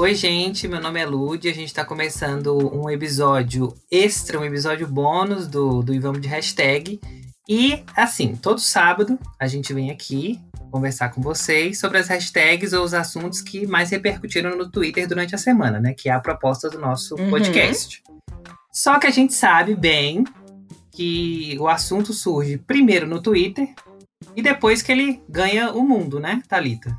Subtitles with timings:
[0.00, 4.88] Oi, gente, meu nome é Lud a gente está começando um episódio extra, um episódio
[4.88, 6.98] bônus do, do Ivamos de Hashtag.
[7.46, 10.40] E, assim, todo sábado a gente vem aqui
[10.70, 15.34] conversar com vocês sobre as hashtags ou os assuntos que mais repercutiram no Twitter durante
[15.34, 15.92] a semana, né?
[15.92, 17.28] Que é a proposta do nosso uhum.
[17.28, 18.02] podcast.
[18.72, 20.24] Só que a gente sabe bem
[20.90, 23.68] que o assunto surge primeiro no Twitter
[24.34, 26.98] e depois que ele ganha o mundo, né, Talita?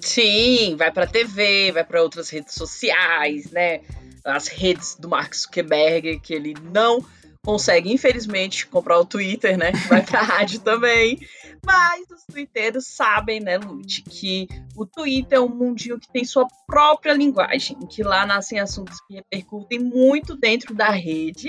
[0.00, 3.80] Sim, vai para TV, vai para outras redes sociais, né?
[4.24, 7.04] As redes do Mark Zuckerberg que ele não
[7.44, 9.72] consegue, infelizmente, comprar o Twitter, né?
[9.88, 11.18] Vai pra rádio também.
[11.64, 16.46] Mas os twitteiros sabem, né, Lute, que o Twitter é um mundinho que tem sua
[16.66, 21.48] própria linguagem, em que lá nascem assuntos que repercutem muito dentro da rede.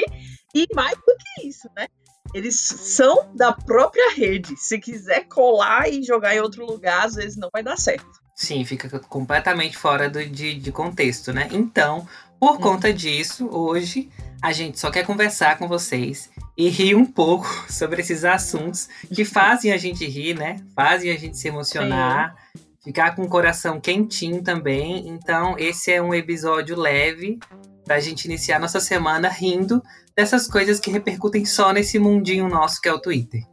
[0.56, 1.88] E mais do que isso, né?
[2.34, 4.56] Eles são da própria rede.
[4.56, 8.20] Se quiser colar e jogar em outro lugar, às vezes não vai dar certo.
[8.40, 11.50] Sim, fica completamente fora do, de, de contexto, né?
[11.52, 12.08] Então,
[12.40, 12.62] por hum.
[12.62, 14.10] conta disso, hoje
[14.42, 19.26] a gente só quer conversar com vocês e rir um pouco sobre esses assuntos que
[19.26, 20.56] fazem a gente rir, né?
[20.74, 22.64] Fazem a gente se emocionar, Sim.
[22.86, 25.10] ficar com o coração quentinho também.
[25.10, 27.40] Então, esse é um episódio leve
[27.84, 29.84] para a gente iniciar nossa semana rindo
[30.16, 33.44] dessas coisas que repercutem só nesse mundinho nosso que é o Twitter.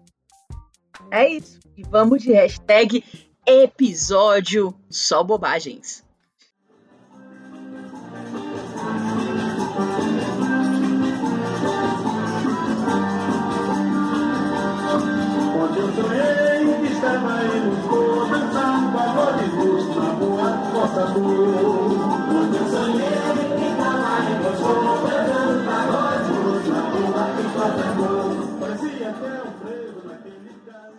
[1.10, 1.58] É isso.
[1.76, 3.02] E vamos de hashtag
[3.46, 6.04] episódio só bobagens.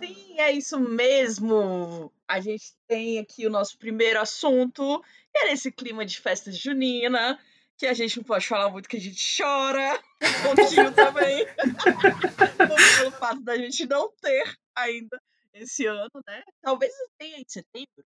[0.00, 2.10] Sim, é isso mesmo.
[2.28, 7.38] A gente tem aqui o nosso primeiro assunto, que é esse clima de festa junina,
[7.78, 11.46] que a gente não pode falar muito que a gente chora um pouquinho também.
[12.98, 14.44] pelo fato da gente não ter
[14.76, 15.18] ainda
[15.54, 16.42] esse ano, né?
[16.62, 18.04] Talvez tenha em setembro,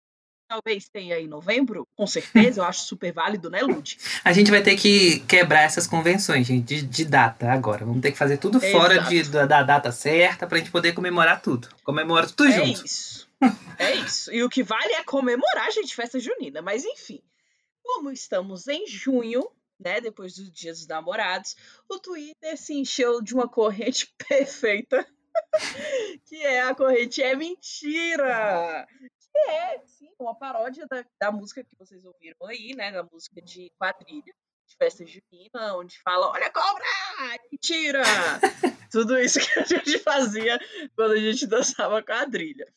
[0.48, 3.98] talvez tenha em novembro, com certeza, eu acho super válido, né, Lud?
[4.24, 7.84] A gente vai ter que quebrar essas convenções, gente, de, de data agora.
[7.84, 11.40] Vamos ter que fazer tudo fora de, da, da, data certa pra gente poder comemorar
[11.42, 11.68] tudo.
[11.82, 12.84] Comemora tudo é junto.
[12.84, 13.23] Isso.
[13.78, 14.32] É isso.
[14.32, 16.62] E o que vale é comemorar, gente, festa junina.
[16.62, 17.22] Mas enfim,
[17.82, 21.56] como estamos em junho, né, depois dos dias dos namorados,
[21.88, 25.06] o Twitter se encheu de uma corrente perfeita
[26.26, 28.86] que é a corrente é mentira.
[29.32, 32.92] Que é, sim, uma paródia da, da música que vocês ouviram aí, né?
[32.92, 34.34] Da música de quadrilha,
[34.66, 36.84] de festa junina, onde fala, olha a cobra!
[37.50, 38.02] Mentira!
[38.90, 40.58] Tudo isso que a gente fazia
[40.94, 42.72] quando a gente dançava quadrilha.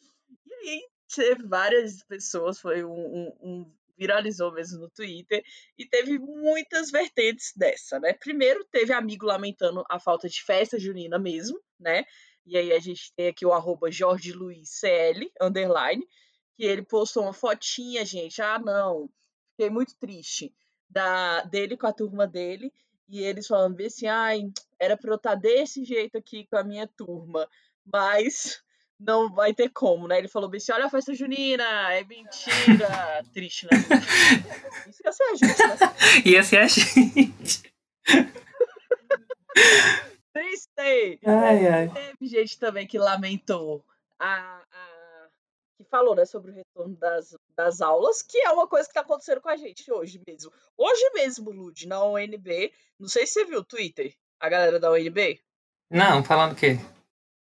[0.64, 5.44] E teve várias pessoas, foi um, um, um viralizou mesmo no Twitter
[5.78, 8.14] e teve muitas vertentes dessa, né?
[8.14, 12.06] Primeiro teve amigo lamentando a falta de festa junina mesmo, né?
[12.46, 16.08] E aí a gente tem aqui o arroba Jorge Luiz CL, underline,
[16.56, 18.42] que ele postou uma fotinha, gente.
[18.42, 19.10] Ah, não,
[19.52, 20.54] fiquei muito triste.
[20.90, 22.72] Da, dele com a turma dele.
[23.10, 26.64] E eles falando assim, ai, era pra eu estar tá desse jeito aqui com a
[26.64, 27.50] minha turma.
[27.86, 28.64] Mas
[29.00, 30.18] não vai ter como, né?
[30.18, 33.24] Ele falou bem assim, olha a festa junina, é mentira.
[33.34, 33.78] Triste, né?
[34.88, 35.78] Isso ia ser a gente, né?
[36.26, 37.74] Ia ser a gente.
[40.34, 41.20] Triste!
[41.26, 41.90] Ai, ai.
[41.90, 43.86] Teve gente também que lamentou
[44.20, 45.28] a, a,
[45.78, 49.02] que falou né, sobre o retorno das, das aulas, que é uma coisa que está
[49.02, 50.52] acontecendo com a gente hoje mesmo.
[50.76, 54.92] Hoje mesmo, Lud, na UNB, não sei se você viu o Twitter, a galera da
[54.92, 55.40] UNB.
[55.90, 56.78] Não, falando o quê?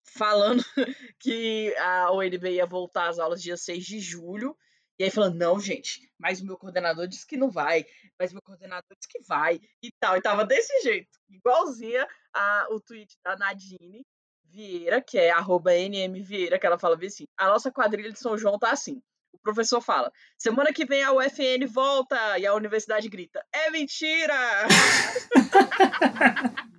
[0.10, 0.64] Falando
[1.20, 4.56] que a UNB ia voltar às aulas dia 6 de julho
[5.00, 7.86] e aí falando, não, gente, mas o meu coordenador disse que não vai,
[8.20, 10.18] mas o meu coordenador disse que vai, e tal.
[10.18, 14.04] E tava desse jeito, igualzinha a, o tweet da Nadine
[14.46, 18.36] Vieira, que é arroba NM Vieira, que ela fala assim, a nossa quadrilha de São
[18.38, 19.00] João tá assim.
[19.32, 24.34] O professor fala, semana que vem a UFN volta, e a universidade grita, é mentira!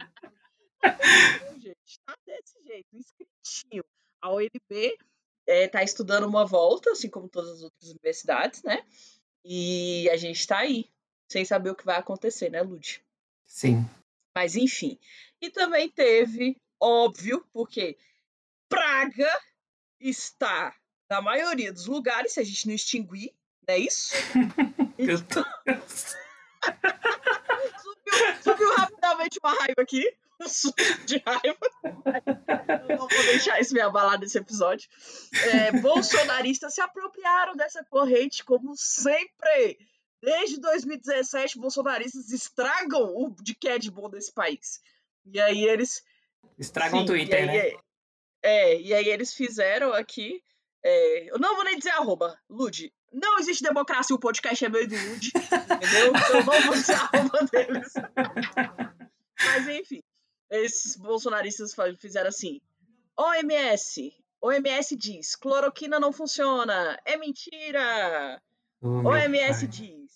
[2.08, 3.84] tá desse jeito, escritinho.
[4.20, 5.04] A UNB está
[5.46, 8.82] é, tá estudando uma volta, assim como todas as outras universidades, né?
[9.44, 10.90] E a gente está aí,
[11.30, 13.04] sem saber o que vai acontecer, né, Lud?
[13.46, 13.84] Sim.
[14.34, 14.98] Mas enfim.
[15.40, 17.96] E também teve, óbvio, porque
[18.68, 19.40] Praga
[20.00, 20.74] está
[21.10, 23.32] na maioria dos lugares, se a gente não extinguir,
[23.66, 24.14] não é isso?
[24.98, 25.42] Eu tô...
[27.78, 31.58] subiu, subiu rapidamente uma raiva aqui um surto de raiva.
[32.88, 34.88] Eu não vou deixar isso me abalar nesse episódio.
[35.50, 39.78] É, bolsonaristas se apropriaram dessa corrente, como sempre.
[40.22, 44.80] Desde 2017, bolsonaristas estragam o de que é de bom desse país.
[45.26, 46.02] E aí eles.
[46.58, 47.56] Estragam o Twitter, aí, né?
[47.56, 47.76] É,
[48.42, 50.42] é, e aí eles fizeram aqui.
[50.82, 52.92] É, eu não vou nem dizer arroba, Lud.
[53.12, 56.06] Não existe democracia, o podcast é meio do Lud, entendeu?
[56.06, 57.92] Eu não vou dizer arroba deles.
[59.44, 60.02] Mas enfim,
[60.50, 62.60] esses bolsonaristas fizeram assim:
[63.16, 68.40] OMS, OMS diz, cloroquina não funciona, é mentira.
[68.80, 70.12] Oh, OMS diz,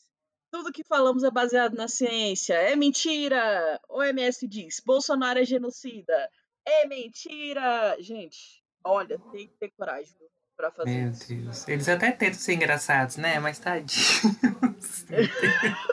[0.50, 3.80] tudo que falamos é baseado na ciência, é mentira.
[3.88, 6.30] OMS diz, Bolsonaro é genocida,
[6.64, 7.96] é mentira.
[8.00, 10.14] Gente, olha, tem que ter coragem
[10.56, 11.28] para fazer Meu isso.
[11.28, 11.68] Deus.
[11.68, 13.40] Eles até tentam ser engraçados, né?
[13.40, 14.22] Mas tadinhos.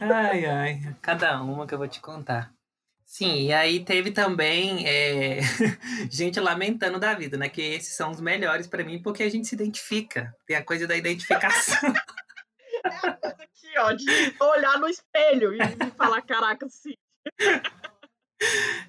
[0.00, 0.96] ai, ai.
[1.00, 2.52] Cada uma que eu vou te contar.
[3.04, 5.40] Sim, e aí teve também é,
[6.10, 7.48] gente lamentando da vida, né?
[7.48, 10.34] Que esses são os melhores para mim, porque a gente se identifica.
[10.46, 11.76] Tem a coisa da identificação.
[12.84, 14.06] É a coisa aqui, ó, de
[14.40, 16.94] olhar no espelho e, e falar, caraca, sim.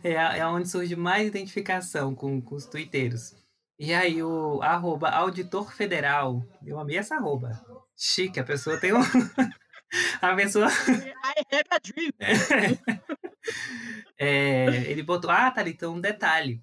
[0.04, 3.36] É, é onde surge mais identificação com, com os tuiteiros.
[3.80, 7.60] E aí o arroba auditor federal, eu amei essa arroba.
[7.98, 9.00] Chique, a pessoa tem um...
[10.22, 10.68] a pessoa...
[10.68, 12.12] I have a dream.
[14.18, 16.62] É, ele botou, ah, Thalita, um detalhe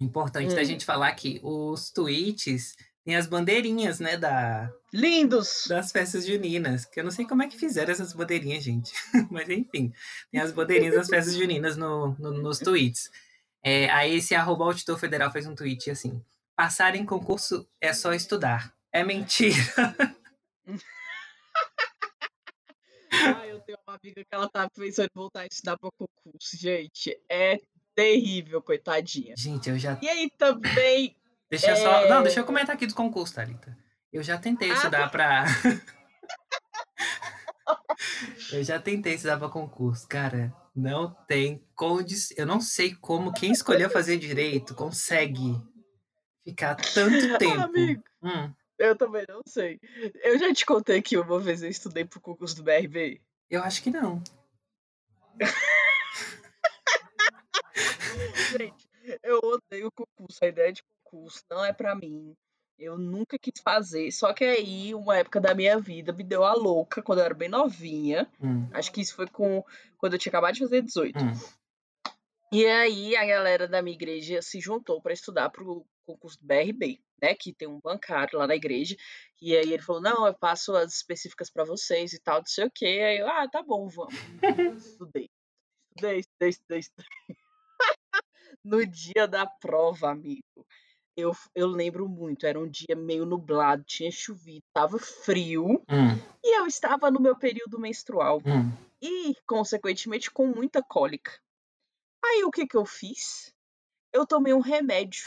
[0.00, 0.56] importante Hum.
[0.56, 2.74] da gente falar que os tweets
[3.04, 5.66] têm as bandeirinhas, né, da, Lindos.
[5.68, 8.92] das festas juninas, que eu não sei como é que fizeram essas bandeirinhas, gente.
[9.30, 9.92] Mas enfim,
[10.30, 13.10] tem as bandeirinhas das festas juninas no, no- nos tweets.
[13.62, 16.20] É, aí esse arroba auditor federal fez um tweet assim,
[16.56, 18.72] passar em concurso é só estudar.
[18.90, 19.56] É mentira.
[23.24, 26.56] Ah, eu tenho uma amiga que ela tá pensando em voltar a estudar para concurso.
[26.56, 27.60] Gente, é
[27.94, 29.34] terrível, coitadinha.
[29.36, 31.16] Gente, eu já E aí também.
[31.50, 32.02] Deixa eu só.
[32.02, 32.08] É.
[32.08, 33.76] Não, deixa eu comentar aqui dos concursos, Thalita.
[34.12, 35.44] Eu já tentei Ah, estudar pra.
[38.52, 40.54] eu já tentei estudar pra concurso, cara.
[40.74, 42.36] Não tem condição.
[42.38, 45.54] Eu não sei como quem escolheu fazer direito consegue
[46.44, 47.60] ficar tanto tempo.
[47.60, 48.02] Amigo.
[48.22, 48.52] Hum,
[48.84, 49.78] Eu também não sei.
[50.24, 53.20] Eu já te contei que uma vez eu estudei pro concurso do BRB.
[53.48, 54.20] eu acho que não.
[58.58, 58.88] Gente,
[59.22, 60.44] eu odeio concurso.
[60.44, 62.34] A ideia de concurso não é pra mim.
[62.78, 64.10] Eu nunca quis fazer.
[64.10, 67.34] Só que aí, uma época da minha vida, me deu a louca quando eu era
[67.34, 68.28] bem novinha.
[68.40, 69.64] Hum, Acho que isso foi com
[69.98, 71.18] quando eu tinha acabado de fazer 18.
[71.18, 71.32] hum.
[72.52, 77.00] E aí a galera da minha igreja se juntou para estudar pro concurso do BRB,
[77.20, 77.34] né?
[77.34, 78.96] Que tem um bancário lá na igreja.
[79.40, 82.66] E aí ele falou: Não, eu passo as específicas para vocês e tal, não sei
[82.66, 82.86] o quê.
[82.86, 84.14] Aí eu, ah, tá bom, vamos.
[84.86, 85.30] Estudei.
[85.96, 87.06] Estudei, estudei, estudei, estudei.
[88.64, 90.64] No dia da prova, amigo,
[91.16, 96.58] eu, eu lembro muito, era um dia meio nublado, tinha chovido, tava frio, Hum, e
[96.58, 98.70] eu estava no meu período menstrual hum.
[99.00, 101.32] e, consequentemente, com muita cólica.
[102.24, 103.52] Aí o que que eu fiz?
[104.12, 105.24] Eu tomei um remédio.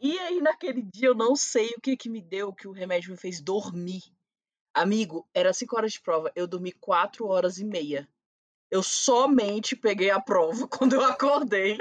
[0.00, 3.10] E aí naquele dia eu não sei o que que me deu, que o remédio
[3.10, 4.02] me fez dormir.
[4.74, 8.06] Amigo, era 5 horas de prova, eu dormi 4 horas e meia.
[8.70, 11.78] Eu somente peguei a prova quando eu acordei.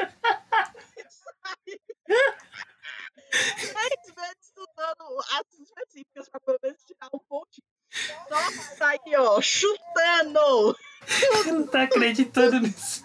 [3.33, 7.67] Três vezes estudando as específicas pra pelo menos tirar um pontinho.
[8.29, 10.77] Nossa, tá ó, chutando!
[11.45, 13.03] Eu não tô acreditando nisso.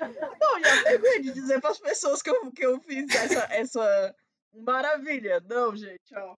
[0.00, 4.14] Não, a vergonha de dizer pras pessoas que eu, que eu fiz essa, essa
[4.54, 5.42] maravilha.
[5.48, 6.36] Não, gente, ó.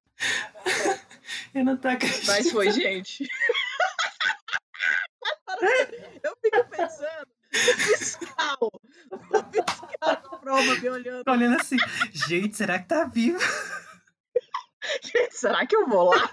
[1.54, 2.26] Eu não tô acreditando.
[2.26, 3.28] Mas foi, gente.
[6.22, 8.70] Eu fico pensando fiscal.
[9.10, 11.24] O fiscal da prova me olhando.
[11.24, 11.76] Tô olhando assim,
[12.12, 13.38] gente, será que tá vivo?
[15.02, 16.30] Gente, será que eu vou lá?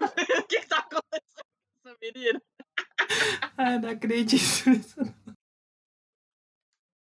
[0.00, 1.44] o que, que tá acontecendo
[1.82, 2.42] com essa menina?
[3.56, 4.96] Ai, não acredito nisso.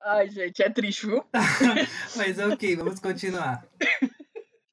[0.09, 1.21] Ai, gente, é triste, viu?
[2.15, 3.67] Mas ok, vamos continuar.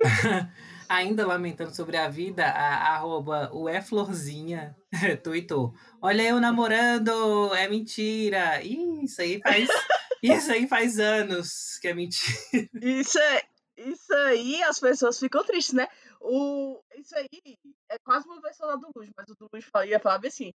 [0.89, 4.77] Ainda lamentando sobre a vida, a arroba o Florzinha
[5.25, 5.75] tweetou.
[6.01, 8.63] Olha eu namorando, é mentira.
[8.63, 9.69] Ih, isso aí faz.
[10.23, 12.69] Isso aí faz anos que é mentira.
[12.81, 13.43] Isso, é,
[13.77, 15.89] isso aí as pessoas ficam tristes, né?
[16.21, 17.59] O, isso aí
[17.91, 20.53] é quase uma versão da do Luz, mas o do Luz ia falar assim: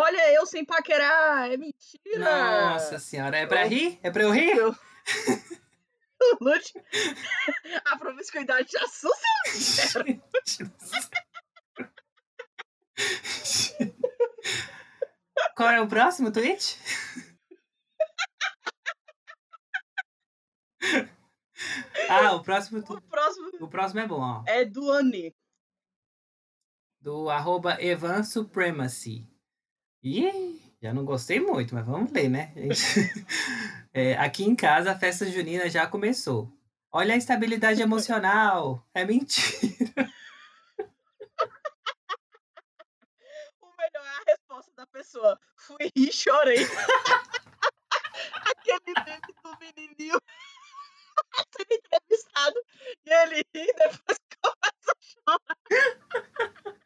[0.00, 2.70] Olha eu sem paquerar, é mentira!
[2.72, 3.98] Nossa senhora, é pra rir?
[4.02, 4.56] É pra eu rir?
[4.56, 4.74] Eu-
[6.20, 6.72] O Luz,
[7.86, 9.26] a promiscuidade já assusta.
[15.56, 16.78] Qual é o próximo tweet?
[22.08, 23.06] Ah, o próximo O tweet.
[23.08, 24.42] próximo, O próximo é bom, ó.
[24.46, 25.34] É do Ani.
[27.00, 29.26] Do arroba Evan Supremacy.
[30.02, 32.52] Ih, já não gostei muito, mas vamos ler, né?
[33.92, 36.52] É, aqui em casa a festa junina já começou.
[36.92, 38.86] Olha a instabilidade emocional.
[38.94, 39.32] É mentira.
[43.60, 45.40] O melhor é a resposta da pessoa.
[45.56, 46.58] Fui e chorei.
[48.44, 50.20] Aquele meme do menininho
[51.56, 52.60] sendo entrevistado
[53.04, 56.77] e ele ri depois começa a chorar.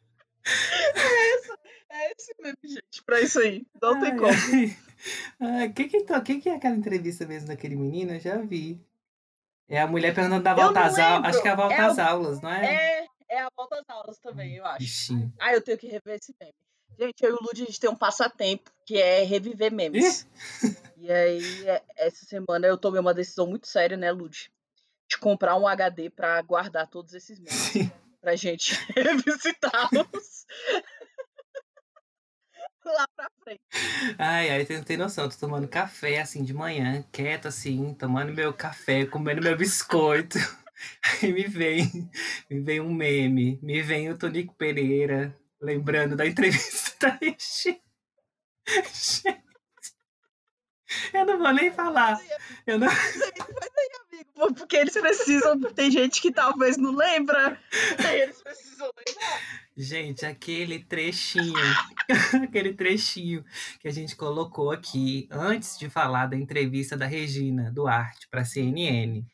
[0.44, 1.58] É, essa,
[1.90, 3.66] é esse meme, gente, pra isso aí.
[3.80, 4.32] Não tem Ai, como.
[4.32, 4.76] ai.
[5.40, 8.12] Ai, que que, to- que que é aquela entrevista mesmo daquele menino?
[8.14, 8.80] Eu já vi.
[9.68, 11.30] É a mulher perguntando da volta às aulas.
[11.30, 12.74] Acho que é a volta É às o- aulas, não é?
[13.00, 14.78] É, é a volta às aulas também, eu acho.
[14.78, 15.32] Bichinho.
[15.40, 16.52] Ah, eu tenho que rever esse meme.
[16.98, 20.28] Gente, eu e o Lud, a gente tem um passatempo, que é reviver memes.
[20.98, 24.50] E aí, é- essa semana eu tomei uma decisão muito séria, né, Lud?
[25.08, 27.54] De comprar um HD pra guardar todos esses memes.
[27.54, 27.90] Sim.
[28.22, 30.46] Pra gente revisitá-los.
[32.84, 33.60] Lá pra frente.
[34.18, 35.28] Ai, ai, você não tem noção.
[35.28, 40.38] Tô tomando café assim de manhã, quieto assim, tomando meu café, comendo meu biscoito.
[41.22, 42.10] Aí me vem,
[42.50, 47.80] me vem um meme, me vem o Tonico Pereira, lembrando da entrevista da Regina.
[51.12, 52.18] Eu não vou nem falar.
[52.66, 52.88] Eu não...
[52.88, 55.60] Amigo, porque eles precisam.
[55.74, 57.58] Tem gente que talvez não lembra.
[58.04, 59.40] Aí eles precisam lembrar.
[59.76, 61.54] Gente, aquele trechinho,
[62.44, 63.44] aquele trechinho
[63.80, 68.44] que a gente colocou aqui antes de falar da entrevista da Regina Duarte para a
[68.44, 69.24] CNN,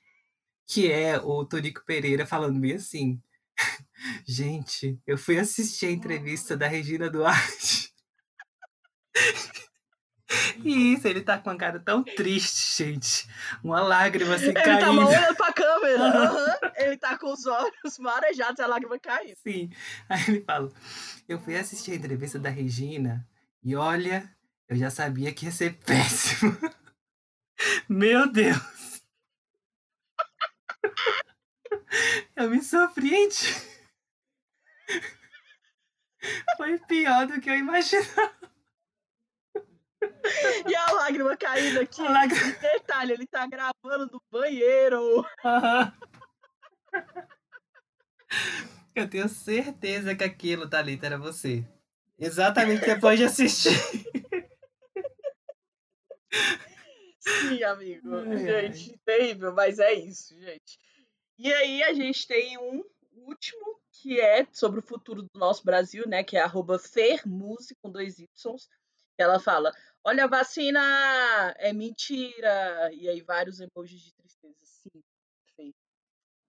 [0.67, 3.21] que é o Tonico Pereira falando bem assim.
[4.25, 7.93] Gente, eu fui assistir a entrevista da Regina Duarte.
[10.65, 13.29] E isso, ele tá com uma cara tão triste, gente.
[13.62, 14.93] Uma lágrima assim Ele tá caindo.
[14.95, 16.03] mal olhando pra câmera.
[16.05, 16.59] aham.
[16.77, 19.37] Ele tá com os olhos marejados e a lágrima caindo.
[19.37, 19.71] Sim.
[20.09, 20.71] Aí ele fala:
[21.29, 23.27] Eu fui assistir a entrevista da Regina
[23.62, 24.31] e olha,
[24.69, 26.57] eu já sabia que ia ser péssimo.
[27.88, 28.59] Meu Deus!
[32.37, 33.55] Eu me surpreendi.
[36.57, 38.33] Foi pior do que eu imaginava.
[40.69, 42.00] E a lágrima caindo aqui.
[42.00, 45.25] A lágrima- detalhe, ele tá gravando do banheiro.
[45.45, 45.93] Aham.
[48.95, 51.64] Eu tenho certeza que aquilo, Thalita, era você.
[52.19, 53.71] Exatamente depois de assistir.
[57.21, 58.09] Sim, amigo.
[58.37, 60.78] Gente, terrível, mas é isso, gente.
[61.38, 66.05] E aí a gente tem um último que é sobre o futuro do nosso Brasil,
[66.09, 66.23] né?
[66.25, 68.28] Que é arroba Fermuse com dois Ys.
[69.17, 69.73] Ela fala:
[70.05, 71.55] Olha a vacina!
[71.59, 72.90] É mentira!
[72.93, 74.55] E aí vários emojis de tristeza.
[74.64, 75.02] Sim,
[75.57, 75.75] Fê.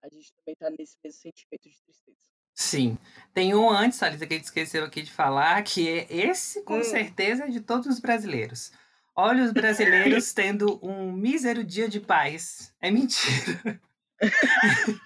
[0.03, 2.17] A gente também tá nesse mesmo sentimento de tristeza.
[2.55, 2.97] Sim.
[3.33, 6.79] Tem um antes, Thalita, que a gente esqueceu aqui de falar, que é esse, com
[6.79, 6.83] Hum.
[6.83, 8.71] certeza, é de todos os brasileiros.
[9.15, 12.73] Olha os brasileiros tendo um mísero dia de paz.
[12.81, 13.81] É mentira.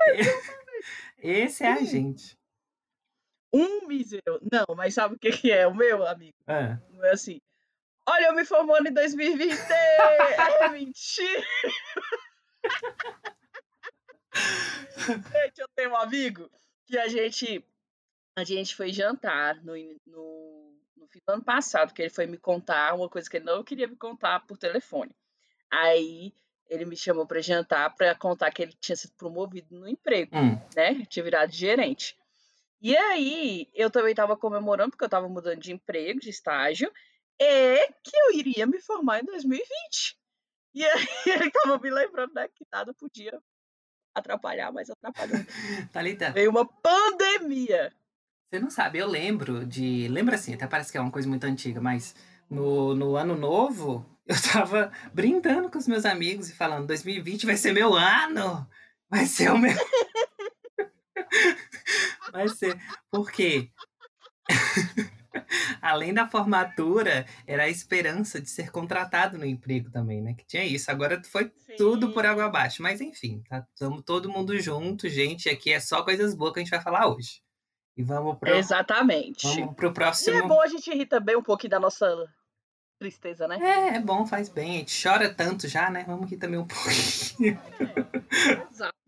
[1.18, 2.38] Esse é a gente.
[3.52, 4.40] Um mísero.
[4.50, 6.36] Não, mas sabe o que, que é o meu, amigo?
[6.90, 7.40] O meu é assim.
[8.06, 9.58] Olha, eu me formando em 2020!
[9.70, 11.44] é mentira!
[14.34, 16.50] gente, eu tenho um amigo
[16.86, 17.64] que a gente
[18.36, 19.74] a gente foi jantar no,
[20.06, 23.44] no, no fim do ano passado, que ele foi me contar uma coisa que ele
[23.44, 25.14] não queria me contar por telefone.
[25.70, 26.32] Aí
[26.68, 30.60] ele me chamou para jantar para contar que ele tinha sido promovido no emprego, hum.
[30.76, 31.04] né?
[31.06, 32.16] Tinha virado gerente.
[32.80, 36.92] E aí eu também estava comemorando porque eu estava mudando de emprego, de estágio,
[37.40, 40.16] e que eu iria me formar em 2020.
[40.74, 43.40] E aí ele estava me lembrando né, que nada podia
[44.14, 45.38] atrapalhar, mas atrapalhou.
[45.92, 47.92] Thalita, Veio uma pandemia.
[48.48, 50.08] Você não sabe, eu lembro de.
[50.08, 52.14] Lembra assim, até parece que é uma coisa muito antiga, mas
[52.48, 57.56] no, no ano novo eu tava brindando com os meus amigos e falando: 2020 vai
[57.56, 58.66] ser meu ano!
[59.10, 59.74] Vai ser o meu.
[62.38, 62.76] Vai ser.
[63.10, 63.70] Por quê?
[65.80, 70.34] Além da formatura, era a esperança de ser contratado no emprego também, né?
[70.34, 70.90] Que tinha isso.
[70.90, 72.82] Agora foi tudo por água abaixo.
[72.82, 73.66] Mas enfim, tá?
[73.72, 75.48] Estamos todo mundo junto, gente.
[75.48, 77.40] Aqui é só coisas boas que a gente vai falar hoje.
[77.96, 79.46] E vamos pro, Exatamente.
[79.46, 80.48] vamos pro E é próximo.
[80.48, 82.06] bom a gente rir também um pouquinho da nossa
[82.98, 83.58] tristeza, né?
[83.60, 84.76] É, é bom, faz bem.
[84.76, 86.04] A gente chora tanto já, né?
[86.06, 87.58] Vamos rir também um pouquinho.
[88.70, 88.98] Exato.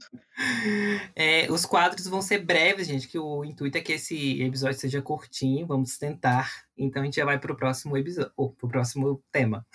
[1.14, 5.02] É, os quadros vão ser breves, gente, que o intuito é que esse episódio seja
[5.02, 5.66] curtinho.
[5.66, 6.64] Vamos tentar.
[6.78, 9.66] Então a gente já vai pro próximo episódio, ou pro próximo tema.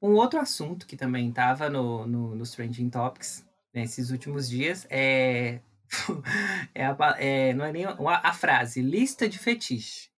[0.00, 5.60] Um outro assunto que também estava no, no, nos Trending Topics nesses últimos dias é,
[6.74, 10.10] é, a, é não é nem a, a, frase lista de fetiche.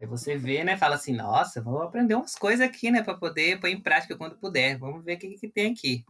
[0.00, 0.76] Aí você vê, né?
[0.76, 3.02] Fala assim, nossa, vou aprender umas coisas aqui, né?
[3.02, 4.78] Para poder pôr em prática quando puder.
[4.78, 6.04] Vamos ver o que, que tem aqui.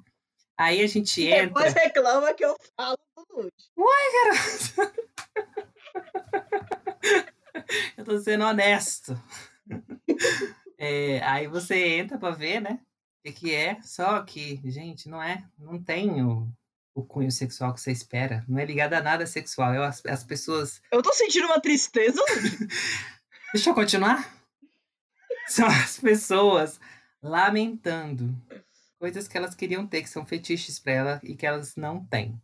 [0.59, 1.47] Aí a gente entra.
[1.47, 3.53] Depois reclama que eu falo tudo.
[3.77, 5.07] Uai, garoto!
[7.97, 9.21] eu tô sendo honesto.
[10.79, 12.81] É, aí você entra para ver, né?
[13.21, 13.81] O que, que é.
[13.83, 15.45] Só que, gente, não é.
[15.59, 16.23] Não tem
[16.97, 18.45] o, cunho sexual que você espera.
[18.49, 19.75] Não é ligado a nada sexual.
[19.75, 20.81] Eu, as, as pessoas.
[20.91, 22.21] Eu tô sentindo uma tristeza.
[23.53, 24.35] Deixa eu continuar.
[25.47, 26.81] São as pessoas
[27.23, 28.35] lamentando
[28.99, 32.41] coisas que elas queriam ter, que são fetiches para ela e que elas não têm.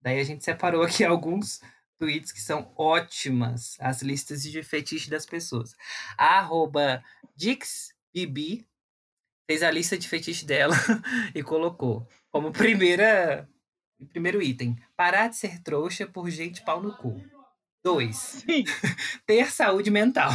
[0.00, 1.60] Daí a gente separou aqui alguns
[1.98, 5.74] tweets que são ótimas, as listas de fetiche das pessoas.
[6.16, 7.02] A arroba
[7.36, 8.64] DixBB
[9.46, 10.76] fez a lista de fetiche dela
[11.34, 13.48] e colocou como primeira
[14.06, 17.22] primeiro item, parar de ser trouxa por gente pau no cu.
[17.82, 18.44] Dois,
[19.26, 20.30] ter saúde mental.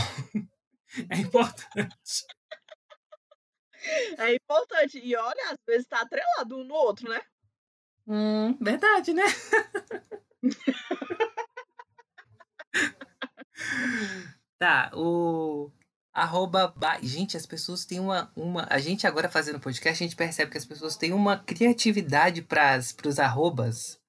[1.10, 2.26] É importante.
[4.18, 5.00] É importante.
[5.00, 7.22] E olha, às vezes tá atrelado um no outro, né?
[8.08, 9.24] Hum, verdade, né?
[14.58, 15.72] tá, o
[16.14, 16.74] arroba.
[17.02, 18.68] Gente, as pessoas têm uma, uma.
[18.70, 22.80] A gente agora fazendo podcast, a gente percebe que as pessoas têm uma criatividade para
[23.06, 24.00] os arrobas.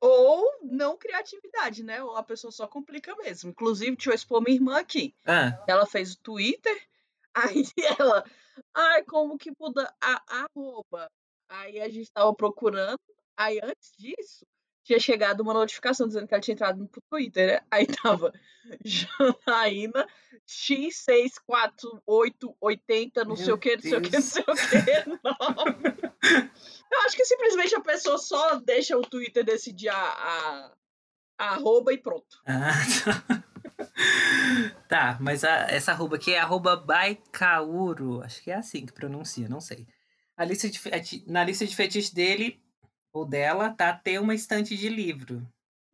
[0.00, 2.02] Ou não criatividade, né?
[2.02, 3.50] Ou a pessoa só complica mesmo.
[3.50, 5.14] Inclusive, deixa eu expor minha irmã aqui.
[5.26, 5.62] Ah.
[5.66, 6.88] Ela fez o Twitter,
[7.34, 7.64] aí
[7.98, 8.24] ela.
[8.74, 11.10] Ai, como que muda a arroba?
[11.48, 13.00] Aí a gente tava procurando.
[13.36, 14.46] Aí antes disso,
[14.86, 17.60] tinha chegado uma notificação dizendo que ela tinha entrado no Twitter, né?
[17.68, 18.32] Aí tava
[18.84, 20.06] Janaína
[20.46, 24.76] X64880, não Meu sei o que, não sei o que, não sei o que,
[26.88, 30.70] Eu acho que simplesmente a pessoa só deixa o Twitter decidir a, a,
[31.36, 32.40] a arroba e pronto.
[32.46, 32.70] Ah,
[33.04, 33.24] tá.
[34.88, 38.22] tá, mas a, essa arroba aqui é arroba Baikauro.
[38.22, 39.84] Acho que é assim que pronuncia, não sei.
[40.36, 40.80] A lista de,
[41.26, 42.64] na lista de fetiches dele
[43.16, 45.40] ou dela tá ter uma estante de livro.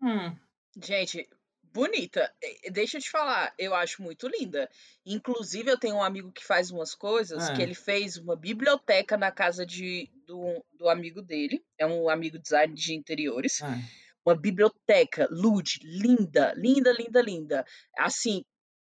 [0.02, 0.34] Hum.
[0.82, 1.28] Gente,
[1.72, 2.32] bonita.
[2.72, 4.68] Deixa eu te falar, eu acho muito linda.
[5.06, 7.54] Inclusive, eu tenho um amigo que faz umas coisas, ah.
[7.54, 11.64] que ele fez uma biblioteca na casa de, do, do amigo dele.
[11.78, 13.62] É um amigo design de interiores.
[13.62, 13.78] Ah.
[14.26, 17.66] Uma biblioteca, Lud, linda, linda, linda, linda.
[17.96, 18.44] Assim,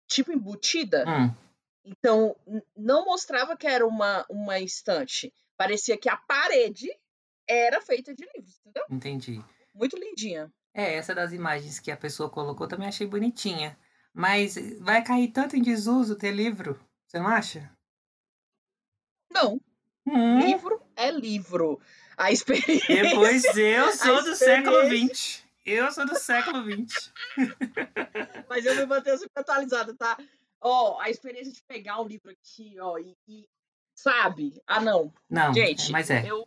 [0.07, 1.05] tipo embutida.
[1.09, 1.35] Hum.
[1.85, 2.37] Então,
[2.77, 5.35] não mostrava que era uma, uma estante.
[5.57, 6.89] Parecia que a parede
[7.49, 8.85] era feita de livros, entendeu?
[8.91, 9.45] Entendi.
[9.75, 10.53] Muito lindinha.
[10.75, 13.77] É, essa das imagens que a pessoa colocou também achei bonitinha.
[14.15, 17.71] Mas vai cair tanto em desuso ter livro, você não acha?
[19.31, 19.61] Não.
[20.07, 20.41] Hum.
[20.41, 21.81] Livro é livro.
[22.17, 23.03] A experiência.
[23.03, 25.45] Depois eu sou do século XX.
[25.65, 27.13] Eu sou do século XX.
[28.49, 30.19] Mas eu me mantenho sempre atualizada, tá?
[30.61, 33.49] Ó, a experiência de pegar o livro aqui, ó, e, e
[33.95, 34.61] sabe?
[34.67, 35.13] Ah, não.
[35.29, 36.25] Não, gente, mas é.
[36.25, 36.45] Eu,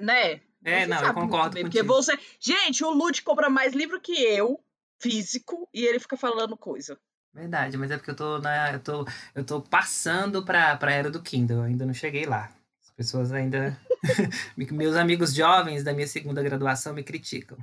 [0.00, 0.40] né?
[0.64, 2.16] É, não, eu concordo bem, Porque você...
[2.38, 4.62] Gente, o Lute compra mais livro que eu,
[5.00, 6.98] físico, e ele fica falando coisa.
[7.34, 11.10] Verdade, mas é porque eu tô, na, eu tô, eu tô passando pra, pra era
[11.10, 12.52] do Kindle, eu ainda não cheguei lá.
[12.82, 13.78] As pessoas ainda...
[14.56, 17.58] Meus amigos jovens da minha segunda graduação me criticam.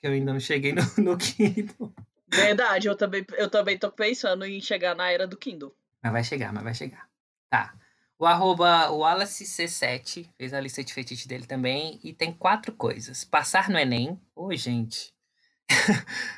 [0.00, 1.92] Que eu ainda não cheguei no, no Kindle.
[2.28, 5.74] Verdade, eu também, eu também tô pensando em chegar na era do Kindle.
[6.02, 7.08] Mas vai chegar, mas vai chegar.
[7.48, 7.74] Tá.
[8.18, 12.00] O arroba Wallace C7 fez a lista de fetiche dele também.
[12.02, 13.24] E tem quatro coisas.
[13.24, 14.18] Passar no Enem.
[14.34, 15.14] Ô, oh, gente.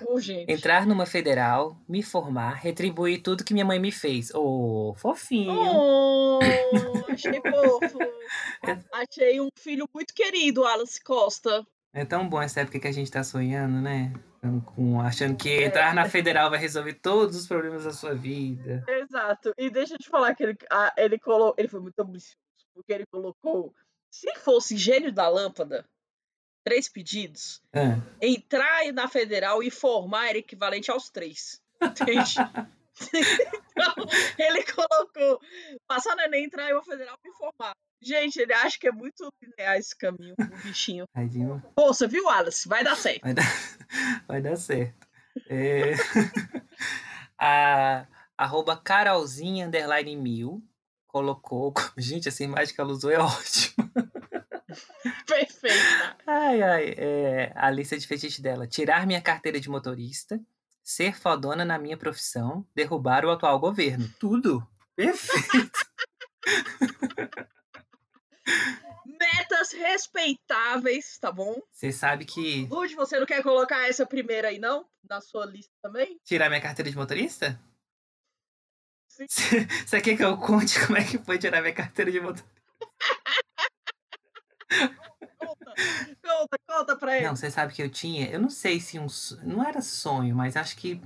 [0.09, 0.51] Oh, gente.
[0.51, 4.35] Entrar numa federal, me formar, retribuir tudo que minha mãe me fez.
[4.35, 5.53] Ô, oh, fofinho.
[5.53, 6.39] Oh,
[7.09, 7.99] achei fofo.
[8.93, 11.65] achei um filho muito querido, Wallace Costa.
[11.93, 14.13] É tão bom essa época que a gente tá sonhando, né?
[14.65, 18.85] Com, achando que entrar na federal vai resolver todos os problemas da sua vida.
[18.87, 19.53] Exato.
[19.59, 22.37] E deixa eu te falar que ele, ah, ele, colocou, ele foi muito ambicioso,
[22.73, 23.75] porque ele colocou,
[24.11, 25.85] se fosse gênio da lâmpada,
[26.65, 27.97] três pedidos, é.
[28.21, 31.61] entrar na federal e formar era equivalente aos três.
[31.83, 32.35] Entende?
[33.13, 33.95] Então,
[34.39, 35.41] ele colocou
[35.87, 37.73] passar no Enem, entrar na federal e formar.
[38.01, 41.05] Gente, ele acha que é muito linear esse caminho, o bichinho.
[41.13, 41.63] Tadinho.
[42.09, 42.69] Viu, Alice?
[42.69, 43.23] Vai dar certo.
[43.23, 43.45] Vai dar,
[44.29, 45.09] vai dar certo.
[45.49, 45.95] É...
[47.39, 48.07] a
[48.37, 50.63] arroba Carolzinha underline mil
[51.09, 51.75] colocou.
[51.99, 53.91] Gente, essa imagem que ela usou é ótima.
[55.27, 56.17] Perfeita.
[56.27, 56.95] Ai, ai.
[56.97, 60.41] É, a lista de fetiche dela: tirar minha carteira de motorista,
[60.89, 64.09] ser fodona na minha profissão, derrubar o atual governo.
[64.19, 64.67] Tudo.
[64.97, 65.87] Perfeito.
[69.05, 71.61] Metas respeitáveis, tá bom?
[71.71, 72.67] Você sabe que.
[72.71, 74.89] Lud, você não quer colocar essa primeira aí, não?
[75.07, 76.19] Na sua lista também?
[76.25, 77.61] Tirar minha carteira de motorista?
[79.09, 79.27] Sim.
[79.85, 82.49] Você quer que eu conte como é que foi tirar minha carteira de motorista?
[85.39, 85.75] Conta,
[86.23, 87.27] conta, conta pra ele.
[87.27, 88.29] Não, você sabe que eu tinha.
[88.29, 89.07] Eu não sei se um.
[89.43, 91.01] Não era sonho, mas acho que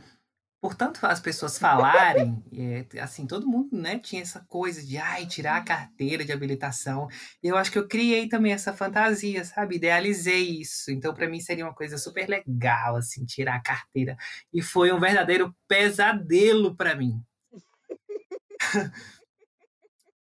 [0.62, 5.56] Portanto, as pessoas falarem, é, assim, todo mundo, né, tinha essa coisa de, ai, tirar
[5.56, 7.08] a carteira de habilitação.
[7.42, 9.74] E eu acho que eu criei também essa fantasia, sabe?
[9.74, 10.92] Idealizei isso.
[10.92, 14.16] Então, para mim, seria uma coisa super legal, assim, tirar a carteira.
[14.54, 17.20] E foi um verdadeiro pesadelo para mim.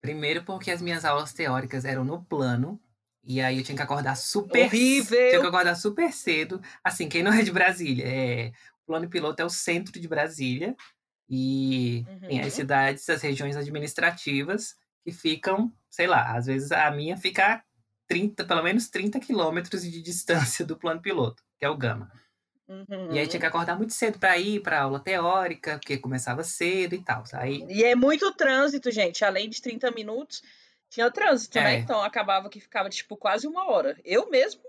[0.00, 2.80] Primeiro porque as minhas aulas teóricas eram no plano,
[3.22, 5.28] e aí eu tinha que acordar super Horrível!
[5.30, 6.60] Tinha que acordar super cedo.
[6.82, 8.52] Assim, quem não é de Brasília, é
[8.86, 10.74] plano piloto é o centro de Brasília
[11.28, 12.28] e uhum.
[12.28, 17.62] tem as cidades, as regiões administrativas que ficam, sei lá, às vezes a minha fica
[18.08, 22.10] 30, pelo menos 30 quilômetros de distância do plano piloto, que é o Gama.
[22.66, 23.12] Uhum.
[23.12, 23.50] E aí tinha que uhum.
[23.50, 27.22] acordar muito cedo para ir para aula teórica, porque começava cedo e tal.
[27.34, 27.64] Aí...
[27.68, 29.24] E é muito trânsito, gente.
[29.24, 30.42] Além de 30 minutos,
[30.90, 31.62] tinha trânsito, né?
[31.62, 31.76] é.
[31.76, 31.78] né?
[31.78, 33.98] Então acabava que ficava tipo quase uma hora.
[34.04, 34.60] Eu mesmo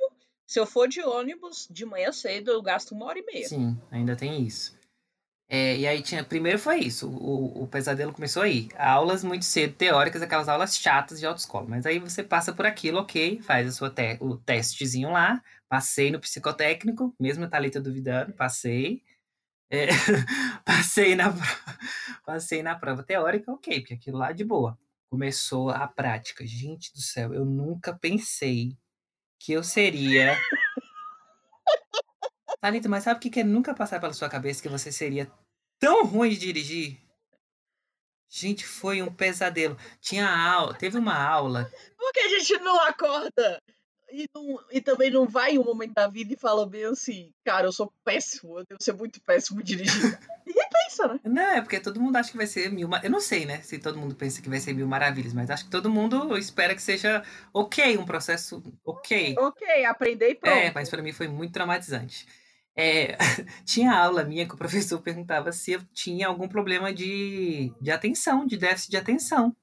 [0.52, 3.48] se eu for de ônibus de manhã cedo, eu gasto uma hora e meia.
[3.48, 4.78] Sim, ainda tem isso.
[5.50, 6.26] É, e aí tinha.
[6.26, 7.10] Primeiro foi isso.
[7.10, 8.68] O, o pesadelo começou aí.
[8.78, 11.68] Aulas muito cedo, teóricas, aquelas aulas chatas de autoescola.
[11.70, 15.42] Mas aí você passa por aquilo, ok, faz a sua te, o testezinho lá.
[15.70, 19.02] Passei no psicotécnico, mesmo a Thalita duvidando, passei.
[19.70, 19.88] É,
[20.66, 21.34] passei, na,
[22.26, 24.78] passei na prova teórica, ok, porque aquilo lá de boa.
[25.12, 26.48] Começou a prática.
[26.48, 28.78] Gente do céu, eu nunca pensei
[29.38, 30.38] que eu seria.
[32.62, 35.30] Thalita, mas sabe o que, que é nunca passar pela sua cabeça que você seria
[35.78, 37.02] tão ruim de dirigir?
[38.30, 39.78] Gente, foi um pesadelo.
[40.00, 41.70] Tinha aula, teve uma aula.
[41.98, 43.62] Por que a gente não acorda
[44.14, 47.34] e, não, e também não vai em um momento da vida e fala bem assim,
[47.44, 50.18] cara, eu sou péssimo, eu devo ser muito péssimo dirigindo.
[50.92, 51.20] Pensa, né?
[51.24, 52.90] Não, é porque todo mundo acha que vai ser mil.
[53.02, 53.62] Eu não sei, né?
[53.62, 56.76] Se todo mundo pensa que vai ser mil maravilhas, mas acho que todo mundo espera
[56.76, 57.24] que seja
[57.54, 59.36] ok, um processo ok.
[59.38, 60.56] Ok, aprender e pronto.
[60.56, 62.28] É, mas para mim foi muito traumatizante.
[62.76, 63.18] É,
[63.66, 68.46] tinha aula minha que o professor perguntava se eu tinha algum problema de, de atenção,
[68.46, 69.56] de déficit de atenção.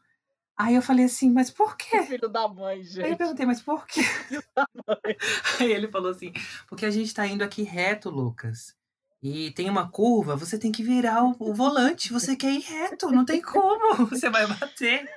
[0.57, 2.03] Aí eu falei assim, mas por quê?
[2.03, 3.05] Filho da mãe, gente.
[3.05, 4.03] Aí eu perguntei, mas por quê?
[4.27, 5.17] Filho da mãe.
[5.61, 6.33] Aí ele falou assim,
[6.67, 8.78] porque a gente tá indo aqui reto, Lucas.
[9.21, 13.11] E tem uma curva, você tem que virar o, o volante, você quer ir reto,
[13.11, 15.09] não tem como, você vai bater.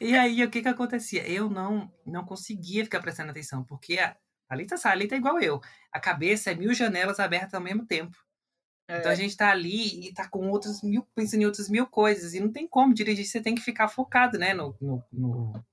[0.00, 1.28] e aí, o que que acontecia?
[1.28, 4.16] Eu não não conseguia ficar prestando atenção, porque a
[4.48, 5.60] Thalita sabe, a Thalita é igual eu.
[5.92, 8.16] A cabeça é mil janelas abertas ao mesmo tempo.
[8.88, 8.98] É.
[8.98, 12.32] Então a gente tá ali e tá com outras mil, pensando em outras mil coisas.
[12.32, 14.54] E não tem como dirigir, você tem que ficar focado, né?
[14.54, 15.64] No, no, no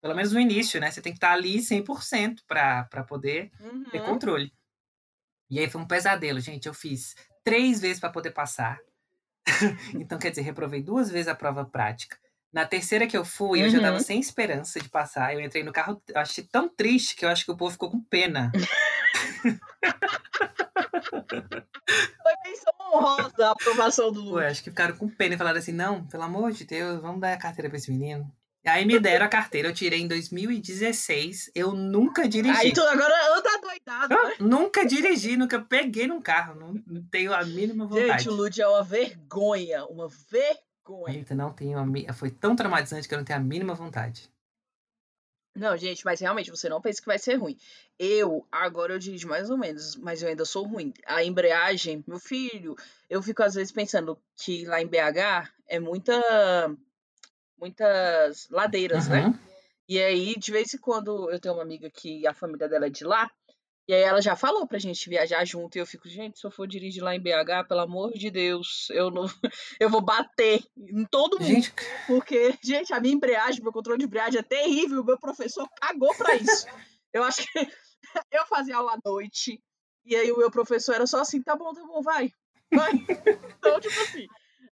[0.00, 0.90] pelo menos no início, né?
[0.90, 3.84] Você tem que estar tá ali 100% para poder uhum.
[3.84, 4.52] ter controle.
[5.50, 6.66] E aí foi um pesadelo, gente.
[6.66, 8.78] Eu fiz três vezes para poder passar.
[9.94, 12.18] então, quer dizer, reprovei duas vezes a prova prática.
[12.52, 13.66] Na terceira que eu fui, uhum.
[13.66, 14.02] eu já tava uhum.
[14.02, 15.34] sem esperança de passar.
[15.34, 17.90] Eu entrei no carro, eu achei tão triste que eu acho que o povo ficou
[17.90, 18.50] com pena.
[22.22, 24.46] Foi menção honrosa a aprovação do Lula.
[24.46, 27.32] acho que ficaram com pena e falaram assim: não, pelo amor de Deus, vamos dar
[27.32, 28.30] a carteira pra esse menino.
[28.68, 31.50] Aí me deram a carteira, eu tirei em 2016.
[31.54, 32.58] Eu nunca dirigi.
[32.58, 34.34] Aí tu agora anda doidado, né?
[34.40, 36.54] Nunca dirigi, nunca peguei num carro.
[36.54, 38.24] Não, não tenho a mínima vontade.
[38.24, 39.84] Gente, o Lud é uma vergonha.
[39.86, 41.16] Uma vergonha.
[41.16, 44.30] Eita, não tenho a, Foi tão traumatizante que eu não tenho a mínima vontade.
[45.58, 47.58] Não, gente, mas realmente você não pensa que vai ser ruim.
[47.98, 50.94] Eu, agora eu dirijo mais ou menos, mas eu ainda sou ruim.
[51.04, 52.76] A embreagem, meu filho,
[53.10, 56.14] eu fico às vezes pensando que lá em BH é muita
[57.58, 59.26] muitas ladeiras, né?
[59.26, 59.30] uhum.
[59.30, 59.40] né?
[59.88, 62.90] E aí, de vez em quando, eu tenho uma amiga que a família dela é
[62.90, 63.30] de lá,
[63.88, 66.50] e aí ela já falou pra gente viajar junto, e eu fico, gente, se eu
[66.50, 69.24] for dirigir lá em BH, pelo amor de Deus, eu não
[69.80, 71.48] eu vou bater em todo mundo.
[71.48, 71.72] Gente...
[72.06, 76.14] Porque, gente, a minha embreagem, meu controle de embreagem é terrível, o meu professor cagou
[76.14, 76.66] pra isso.
[77.14, 77.58] eu acho que
[78.30, 79.58] eu fazia aula à noite,
[80.04, 82.30] e aí o meu professor era só assim, tá bom, tá bom, vai,
[82.70, 82.92] vai.
[83.56, 84.26] então, tipo assim,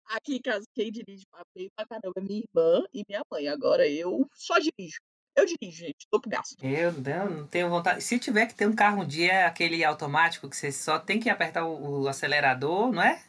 [0.08, 1.24] aqui em casa quem dirige
[1.56, 3.48] bem pra caramba é minha irmã e minha mãe.
[3.48, 4.98] Agora eu só dirijo.
[5.36, 6.56] Eu dirijo, gente, tô pro gasto.
[6.64, 8.02] Eu não, não tenho vontade.
[8.02, 11.20] Se tiver que ter um carro um dia, é aquele automático que você só tem
[11.20, 13.22] que apertar o, o acelerador, não é?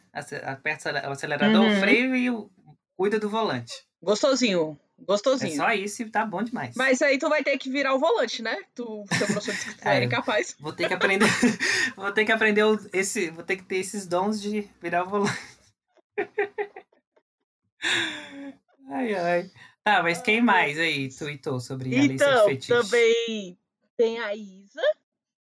[0.44, 1.76] Aperta o acelerador, uhum.
[1.76, 2.48] o freio e o,
[2.96, 3.72] cuida do volante.
[4.00, 4.78] Gostosinho.
[4.98, 5.52] Gostosinho.
[5.52, 6.74] É só isso e tá bom demais.
[6.74, 8.56] Mas aí tu vai ter que virar o volante, né?
[8.74, 10.56] Tu, seu professor de é, é capaz.
[10.58, 11.26] Vou ter que aprender.
[11.94, 12.62] vou ter que aprender
[12.92, 13.30] esse.
[13.30, 15.55] Vou ter que ter esses dons de virar o volante.
[18.88, 19.50] Ai, ai.
[19.82, 22.68] Tá, mas quem mais aí tweetou sobre a lista de Então, fetiche?
[22.68, 23.58] também
[23.96, 24.82] tem a Isa,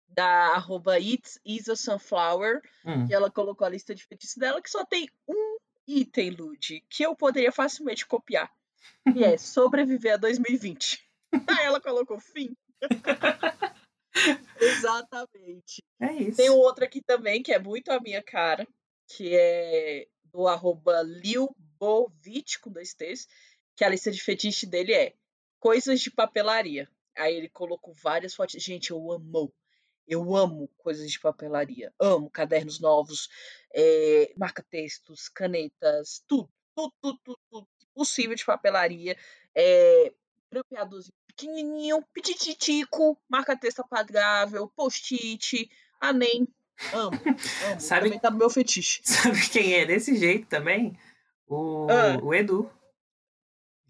[0.08, 3.08] da arroba It's Isa Sunflower, Hum.
[3.08, 5.58] que ela colocou a lista de fetiches dela, que só tem um
[5.88, 8.52] item, Lud, que eu poderia facilmente copiar.
[9.14, 11.04] Que é sobreviver a 2020.
[11.34, 12.56] Aí ela colocou fim.
[14.60, 15.82] Exatamente.
[16.00, 16.38] É isso.
[16.38, 18.68] Tem um outro aqui também, que é muito a minha cara,
[19.08, 23.28] que é do arroba Lilbovitch, com dois T's,
[23.76, 25.14] que a lista de fetiche dele é
[25.60, 26.90] coisas de papelaria.
[27.18, 28.62] Aí ele colocou várias fotos.
[28.62, 29.54] Gente, eu amo.
[30.08, 31.94] Eu amo coisas de papelaria.
[32.00, 33.30] Amo cadernos novos,
[33.74, 36.50] é, marca-textos, canetas, tudo.
[36.74, 39.18] Tudo, tudo, tudo, tudo possível de papelaria.
[39.54, 40.14] É,
[40.50, 46.48] grampeadorzinho pequenininho, pitititico, marca-texto apagável, post-it, anem.
[46.94, 47.36] Amo, amo.
[47.80, 49.02] Sabe- Também tá no meu fetiche.
[49.06, 50.98] Sabe quem é desse jeito também?
[51.48, 52.18] O, Ah.
[52.24, 52.70] o Edu.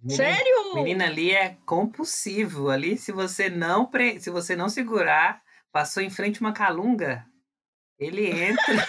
[0.02, 0.74] Menino- Sério?
[0.76, 2.70] Menina ali é compulsivo.
[2.70, 4.20] Ali, se você não pre...
[4.20, 7.24] se você não segurar, passou em frente uma calunga,
[8.00, 8.88] ele entra.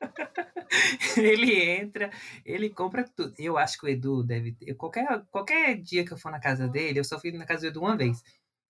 [1.16, 2.10] ele entra,
[2.44, 3.34] ele compra tudo.
[3.38, 4.74] Eu acho que o Edu deve ter.
[4.74, 7.66] Qualquer, qualquer dia que eu for na casa dele, eu só fui na casa do
[7.68, 8.22] Edu uma vez.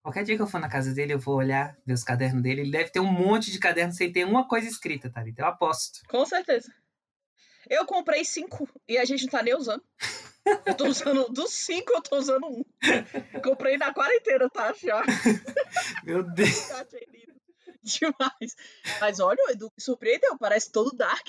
[0.02, 2.62] Qualquer dia que eu for na casa dele, eu vou olhar, ver os cadernos dele.
[2.62, 5.22] Ele deve ter um monte de cadernos sem ter uma coisa escrita, tá?
[5.36, 6.00] Eu aposto.
[6.08, 6.72] Com certeza.
[7.68, 9.82] Eu comprei cinco e a gente não tá nem usando.
[10.64, 12.64] Eu tô usando dos cinco, eu tô usando um.
[13.42, 14.72] Comprei na quarentena, tá?
[14.72, 15.02] Já.
[16.04, 16.70] Meu Deus.
[17.12, 17.38] Lindo.
[17.82, 18.56] Demais.
[19.00, 20.38] Mas olha, o Edu surpreendeu.
[20.38, 21.28] Parece todo dark.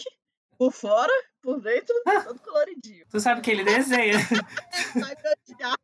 [0.57, 3.05] Por fora, por dentro, todo coloridinho.
[3.09, 4.17] Tu sabe que ele desenha.
[5.49, 5.77] Odiar.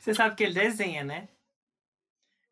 [0.00, 1.28] Você sabe que ele desenha, né?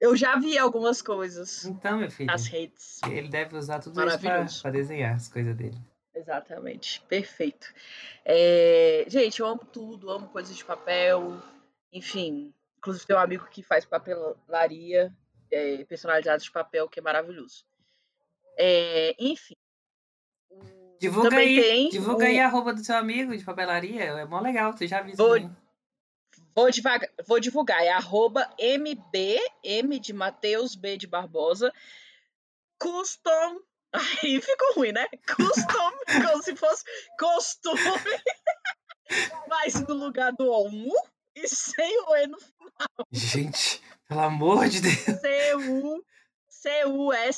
[0.01, 3.01] Eu já vi algumas coisas Então, meu filho, nas redes.
[3.11, 5.77] ele deve usar tudo isso pra desenhar as coisas dele.
[6.15, 7.01] Exatamente.
[7.09, 7.73] Perfeito.
[8.25, 11.41] É, Gente, eu amo tudo, amo coisas de papel,
[11.93, 12.53] enfim.
[12.79, 15.13] Inclusive, tem um amigo que faz papelaria
[15.51, 17.65] é, personalizada de papel, que é maravilhoso.
[18.57, 19.57] É, enfim.
[20.51, 24.03] O- Divulga também aí, tem divulga o- aí a roupa do seu amigo de papelaria.
[24.05, 25.51] É mó legal, tu já viu Vou-.
[26.59, 31.73] Vou, divagar- vou divulgar, é arroba MB, M de Matheus, B de Barbosa,
[32.81, 33.61] custom.
[34.23, 35.07] Aí ficou ruim, né?
[35.37, 35.91] Custom,
[36.31, 36.85] como se fosse
[37.19, 37.81] costume,
[39.49, 40.93] mas no lugar do OMU
[41.35, 42.37] e sem o E no
[43.13, 45.21] Gente, pelo amor de Deus.
[45.21, 46.05] C-U-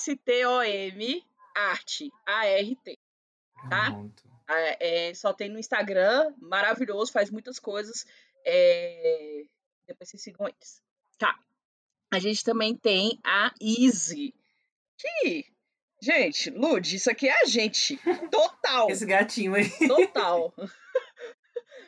[0.01, 2.99] C-U-S-T-O-M, arte, A-R-T.
[3.69, 3.91] Tá?
[3.91, 4.23] Pronto.
[4.49, 8.05] É, é, só tem no Instagram, maravilhoso, faz muitas coisas.
[8.45, 9.45] É,
[9.87, 10.83] depois vocês sigam eles.
[11.19, 11.39] Tá.
[12.13, 14.35] A gente também tem a Easy.
[14.99, 15.47] Que,
[16.03, 17.99] gente, Lud, isso aqui é a gente.
[18.31, 18.91] Total.
[18.91, 19.71] Esse gatinho aí.
[19.87, 20.53] Total.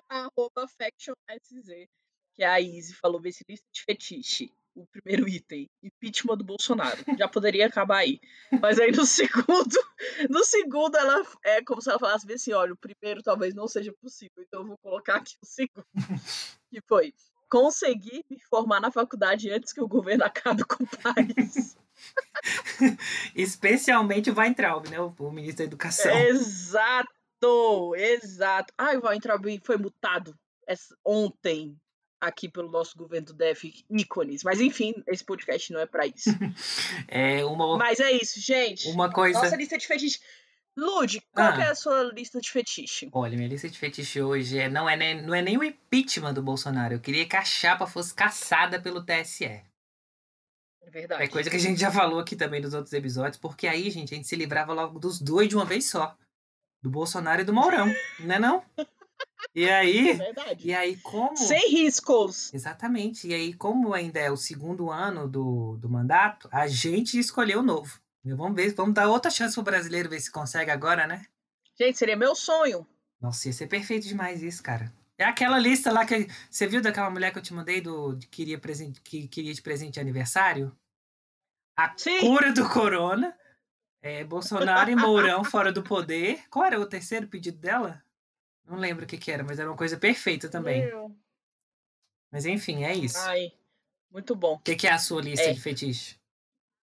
[0.08, 1.88] Arroba Faction SZ.
[2.34, 4.52] Que a Easy falou desse lista de fetiche.
[4.74, 6.98] O primeiro item, impeachment do Bolsonaro.
[7.18, 8.18] Já poderia acabar aí.
[8.60, 9.76] Mas aí no segundo,
[10.30, 13.68] no segundo ela é como se ela falasse bem assim, olha, o primeiro talvez não
[13.68, 15.86] seja possível, então eu vou colocar aqui o segundo.
[16.72, 17.12] Que foi
[17.50, 21.76] conseguir me formar na faculdade antes que o governo acabe com o país.
[23.36, 24.98] Especialmente o Weintraub, né?
[24.98, 26.10] O, ministro da Educação.
[26.16, 28.72] Exato, exato.
[28.78, 30.34] Ai, o Weintraub foi mutado
[31.04, 31.78] ontem
[32.22, 34.44] aqui pelo nosso governo do DF, ícones.
[34.44, 36.30] Mas enfim, esse podcast não é pra isso.
[37.08, 38.88] É uma, Mas é isso, gente.
[38.88, 39.42] uma coisa.
[39.42, 40.20] Nossa lista de fetiche.
[40.76, 41.52] Lud, qual Ah.
[41.52, 43.10] que é a sua lista de fetiche?
[43.12, 46.32] Olha, minha lista de fetiche hoje é, não, é nem, não é nem o impeachment
[46.32, 46.94] do Bolsonaro.
[46.94, 49.44] Eu queria que a chapa fosse caçada pelo TSE.
[49.44, 51.22] É verdade.
[51.24, 54.14] É coisa que a gente já falou aqui também nos outros episódios, porque aí, gente,
[54.14, 56.16] a gente se livrava logo dos dois de uma vez só.
[56.82, 57.86] Do Bolsonaro e do Mourão,
[58.20, 58.64] né não?
[59.54, 60.66] E É aí, verdade.
[60.66, 61.36] e aí como...
[61.36, 62.52] Sem riscos.
[62.54, 63.28] Exatamente.
[63.28, 67.62] E aí, como ainda é o segundo ano do, do mandato, a gente escolheu o
[67.62, 68.00] novo.
[68.24, 71.26] E Vamos ver, vamos dar outra chance pro brasileiro ver se consegue agora, né?
[71.78, 72.86] Gente, seria meu sonho.
[73.20, 74.92] Nossa, ia ser perfeito demais isso, cara.
[75.18, 76.28] É aquela lista lá que.
[76.50, 79.62] Você viu daquela mulher que eu te mandei do de queria presente, que queria de
[79.62, 80.74] presente de aniversário?
[81.76, 82.20] A Sim.
[82.20, 83.36] cura do corona.
[84.02, 86.42] É, Bolsonaro e Mourão fora do poder.
[86.50, 88.02] Qual era o terceiro pedido dela?
[88.66, 90.86] Não lembro o que, que era, mas era uma coisa perfeita também.
[90.86, 91.14] Meu.
[92.30, 93.18] Mas enfim, é isso.
[93.18, 93.52] Ai,
[94.10, 94.54] muito bom.
[94.54, 95.52] O que, que é a sua lista É.
[95.52, 96.16] de fetiche?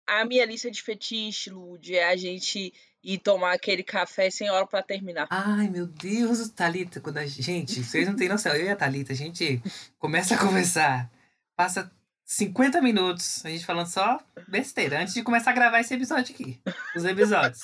[0.06, 4.66] A minha lista de fetiche, Lud, é a gente ir tomar aquele café sem hora
[4.66, 5.26] pra terminar.
[5.30, 9.12] Ai, meu Deus, Thalita, quando a gente, vocês não têm noção, eu e a Thalita,
[9.12, 9.62] a gente
[9.98, 11.10] começa a conversar,
[11.56, 11.90] passa
[12.24, 16.60] 50 minutos, a gente falando só besteira, antes de começar a gravar esse episódio aqui,
[16.94, 17.62] os episódios.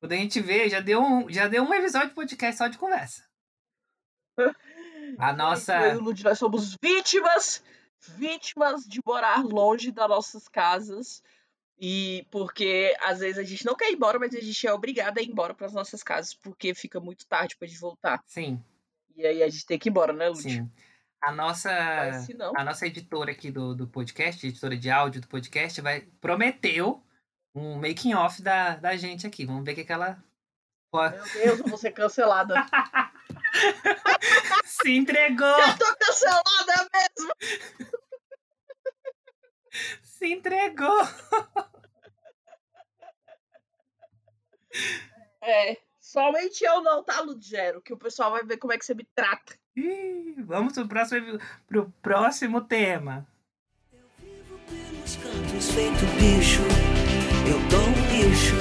[0.00, 2.78] Quando a gente vê, já deu um, já deu um episódio de podcast só de
[2.78, 3.24] conversa.
[5.18, 5.74] A nossa.
[5.88, 7.62] Eu e o Lud, nós somos vítimas,
[8.16, 11.22] vítimas de morar longe das nossas casas.
[11.78, 15.20] E porque às vezes a gente não quer ir embora, mas a gente é obrigada
[15.20, 18.22] a ir embora para as nossas casas, porque fica muito tarde pra gente voltar.
[18.24, 18.62] Sim,
[19.16, 20.42] E aí a gente tem que ir embora, né, Lud?
[20.42, 20.70] sim.
[21.20, 21.70] A nossa,
[22.56, 27.00] a nossa editora aqui do, do podcast, editora de áudio do podcast, vai, prometeu
[27.54, 29.46] um making off da, da gente aqui.
[29.46, 30.22] Vamos ver o que, que ela
[30.92, 32.54] Meu Deus, eu vou ser cancelada.
[34.64, 35.46] se entregou!
[35.46, 37.32] eu tô cancelada mesmo!
[40.02, 41.00] Se entregou!
[45.40, 47.82] É, somente eu não, tá, Ludgero?
[47.82, 49.54] Que o pessoal vai ver como é que você me trata.
[49.76, 53.26] Ih, vamos pro próximo, pro próximo tema.
[54.18, 56.62] Vivo pelos cantos feito bicho,
[57.48, 58.54] eu dou um lixo.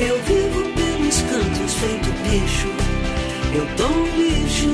[0.00, 0.73] Eu vivo pelos
[1.34, 2.68] cantos feito bicho,
[3.56, 4.68] eu dou um lixo.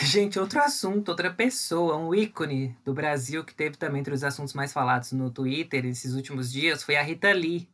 [0.00, 4.54] Gente, outro assunto, outra pessoa, um ícone do Brasil que teve também entre os assuntos
[4.54, 7.70] mais falados no Twitter esses últimos dias foi a Rita Lee.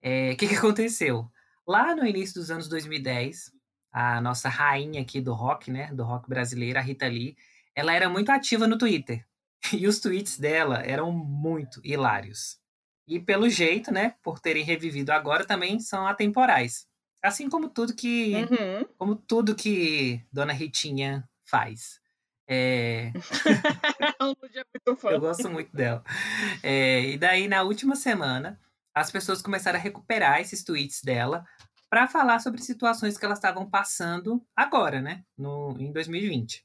[0.00, 1.28] É, O que, que aconteceu?
[1.66, 3.50] Lá no início dos anos 2010,
[3.90, 7.36] a nossa rainha aqui do rock, né, do rock brasileiro, a Rita Lee,
[7.74, 9.26] ela era muito ativa no Twitter.
[9.72, 12.58] E os tweets dela eram muito hilários.
[13.06, 16.86] E pelo jeito, né, por terem revivido agora, também são atemporais.
[17.22, 18.84] Assim como tudo que Uhum.
[18.98, 22.00] como tudo que Dona Ritinha faz.
[22.48, 23.12] É,
[25.14, 26.02] eu gosto muito dela.
[26.62, 28.58] É, e daí, na última semana,
[28.94, 31.44] as pessoas começaram a recuperar esses tweets dela
[31.88, 35.24] para falar sobre situações que elas estavam passando agora, né?
[35.36, 36.64] No, em 2020.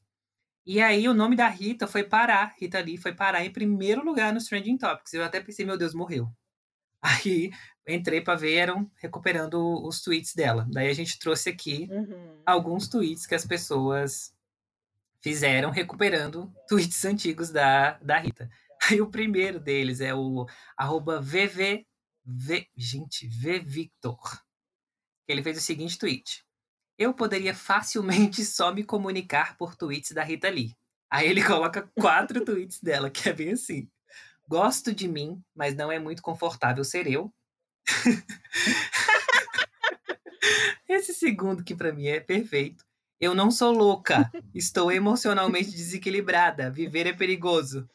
[0.69, 4.33] E aí, o nome da Rita foi parar, Rita Lee foi parar em primeiro lugar
[4.33, 5.13] nos Trending Topics.
[5.13, 6.29] Eu até pensei, meu Deus, morreu.
[7.01, 7.51] Aí,
[7.87, 9.55] entrei para ver, eram recuperando
[9.87, 10.67] os tweets dela.
[10.69, 12.41] Daí, a gente trouxe aqui Uhum.
[12.45, 14.33] alguns tweets que as pessoas
[15.21, 18.49] fizeram recuperando tweets antigos da, da Rita.
[18.91, 21.87] Aí o primeiro deles é o arroba VV,
[22.25, 24.43] V, gente, VVictor.
[25.29, 26.45] Ele fez o seguinte tweet.
[26.97, 30.75] Eu poderia facilmente só me comunicar por tweets da Rita Lee.
[31.09, 33.87] Aí ele coloca quatro tweets dela, que é bem assim.
[34.47, 37.31] Gosto de mim, mas não é muito confortável ser eu.
[40.87, 42.83] Esse segundo que pra mim é perfeito.
[43.19, 46.69] Eu não sou louca, estou emocionalmente desequilibrada.
[46.69, 47.89] Viver é perigoso.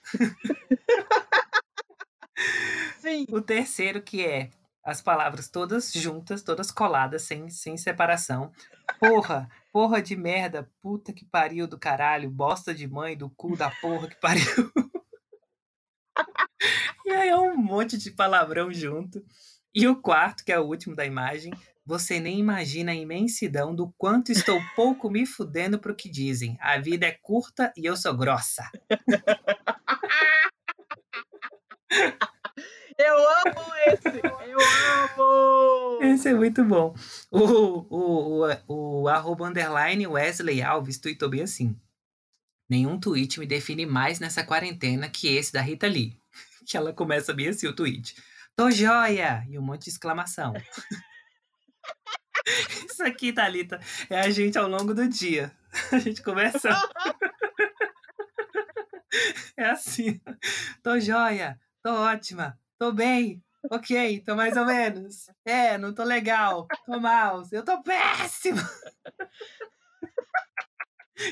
[3.00, 3.26] Sim.
[3.30, 4.50] O terceiro que é
[4.84, 8.52] as palavras todas juntas, todas coladas, sem, sem separação.
[8.98, 13.70] Porra, porra de merda, puta que pariu do caralho, bosta de mãe do cu da
[13.70, 14.72] porra que pariu.
[17.06, 19.24] e aí é um monte de palavrão junto.
[19.74, 21.52] E o quarto, que é o último da imagem,
[21.84, 26.58] você nem imagina a imensidão do quanto estou pouco me fudendo pro que dizem.
[26.60, 28.70] A vida é curta e eu sou grossa.
[32.98, 34.20] Eu amo esse!
[34.48, 36.02] Eu amo!
[36.02, 36.94] Esse é muito bom.
[37.31, 41.78] O, o, o, o arroba underline Wesley Alves tweetou bem assim.
[42.68, 46.20] Nenhum tweet me define mais nessa quarentena que esse da Rita Lee.
[46.64, 48.14] Que ela começa bem assim o tweet.
[48.55, 49.44] Tô joia!
[49.48, 50.55] E um monte de exclamação.
[52.88, 55.50] Isso aqui, Thalita, é a gente ao longo do dia.
[55.90, 56.70] A gente começa.
[59.55, 60.18] É assim.
[60.83, 63.40] Tô joia, tô ótima, tô bem,
[63.70, 65.30] ok, tô mais ou menos.
[65.44, 68.60] É, não tô legal, tô mal, eu tô péssima.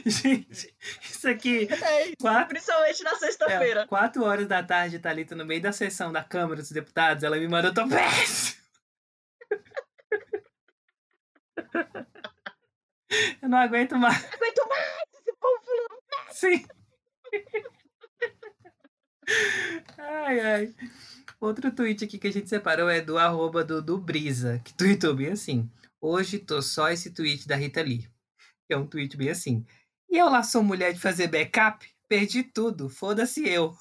[0.07, 3.85] Gente, isso aqui, É isso, quatro, Principalmente na é, sexta-feira.
[3.89, 7.49] quatro horas da tarde, Thalita, no meio da sessão da Câmara dos Deputados, ela me
[7.49, 8.61] mandou, tô péssima.
[13.43, 14.23] Eu não aguento mais.
[14.23, 16.01] Não aguento mais esse povo falando.
[16.31, 16.65] Sim.
[19.99, 20.75] Ai, ai.
[21.41, 25.15] Outro tweet aqui que a gente separou é do arroba do, do Brisa, que tweetou
[25.15, 25.71] bem assim.
[25.99, 28.07] Hoje tô só esse tweet da Rita Lee.
[28.67, 29.65] Que é um tweet bem assim.
[30.11, 31.89] E eu lá sou mulher de fazer backup?
[32.09, 33.75] Perdi tudo, foda-se eu.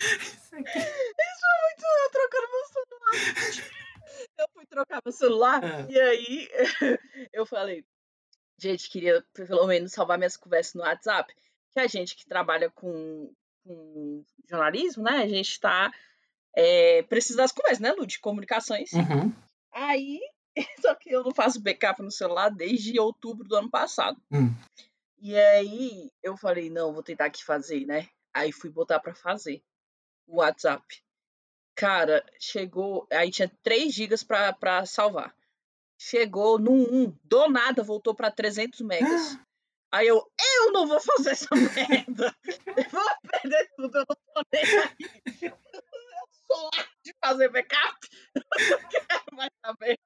[0.00, 0.78] Isso aqui.
[0.78, 3.74] Muito eu trocando meu celular.
[4.38, 5.86] Eu fui trocar meu celular Ah.
[5.88, 6.48] e aí
[7.32, 7.84] eu falei,
[8.58, 11.34] gente, queria pelo menos salvar minhas conversas no WhatsApp.
[11.72, 13.32] Que a gente que trabalha com,
[13.64, 15.22] com jornalismo, né?
[15.22, 15.92] A gente tá.
[16.56, 18.06] É, precisa das conversas, né, Lu?
[18.06, 18.92] De comunicações.
[18.92, 19.32] Uhum.
[19.72, 20.20] Aí,
[20.80, 24.20] só que eu não faço backup no celular desde outubro do ano passado.
[24.30, 24.54] Hum.
[25.20, 28.08] E aí eu falei, não, vou tentar aqui fazer, né?
[28.32, 29.62] Aí fui botar pra fazer
[30.26, 30.84] o WhatsApp.
[31.74, 33.06] Cara, chegou.
[33.10, 35.34] Aí tinha 3 gigas pra salvar.
[36.06, 39.38] Chegou no 1, do nada voltou pra 300 megas.
[39.90, 42.36] Aí eu, eu não vou fazer essa merda.
[42.44, 44.90] Eu vou perder tudo, eu não tô nem aí.
[45.44, 47.96] Eu sou lá de fazer backup.
[48.34, 48.42] Eu
[48.80, 49.98] não quero mais saber.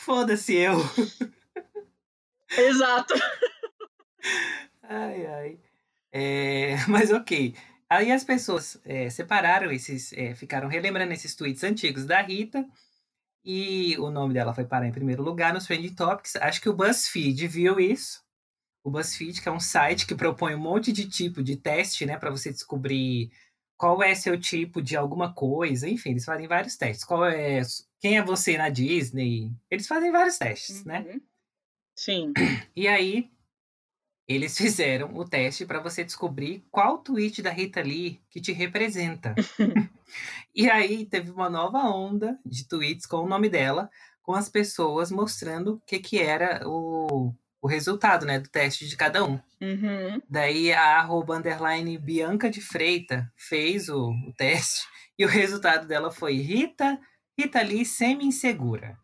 [0.00, 0.76] Foda-se eu.
[2.56, 3.14] Exato.
[4.82, 5.60] Ai, ai.
[6.12, 7.56] É, mas ok.
[7.88, 12.64] Aí as pessoas é, separaram esses, é, ficaram relembrando esses tweets antigos da Rita.
[13.52, 16.36] E o nome dela foi parar em primeiro lugar nos Trending Topics.
[16.36, 18.22] Acho que o BuzzFeed viu isso.
[18.84, 22.16] O BuzzFeed, que é um site que propõe um monte de tipo de teste, né,
[22.16, 23.32] para você descobrir
[23.76, 25.88] qual é seu tipo de alguma coisa.
[25.88, 27.04] Enfim, eles fazem vários testes.
[27.04, 27.60] Qual é,
[27.98, 29.50] quem é você na Disney?
[29.68, 31.00] Eles fazem vários testes, né?
[31.00, 31.20] Uhum.
[31.96, 32.32] Sim.
[32.76, 33.32] E aí,
[34.28, 39.34] eles fizeram o teste para você descobrir qual tweet da Rita Lee que te representa.
[40.54, 43.88] e aí, teve uma nova onda de tweets com o nome dela,
[44.22, 48.96] com as pessoas mostrando o que, que era o, o resultado né, do teste de
[48.96, 49.38] cada um.
[49.60, 50.20] Uhum.
[50.28, 54.86] Daí, a arroba underline Bianca de Freita fez o, o teste
[55.18, 56.98] e o resultado dela foi Rita,
[57.38, 58.98] Rita Lee semi-insegura.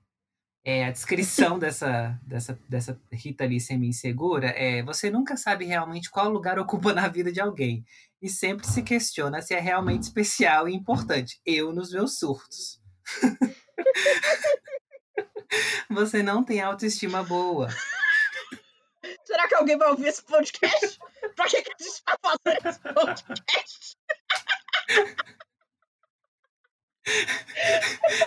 [0.65, 6.29] É, a descrição dessa, dessa, dessa Rita Lee semi-insegura é: você nunca sabe realmente qual
[6.29, 7.85] lugar ocupa na vida de alguém
[8.21, 11.41] e sempre se questiona se é realmente especial e importante.
[11.45, 12.81] Eu nos meus surtos.
[15.91, 17.69] você não tem autoestima boa.
[19.25, 20.99] Será que alguém vai ouvir esse podcast?
[21.35, 23.97] pra que, que a gente vai fazer esse podcast?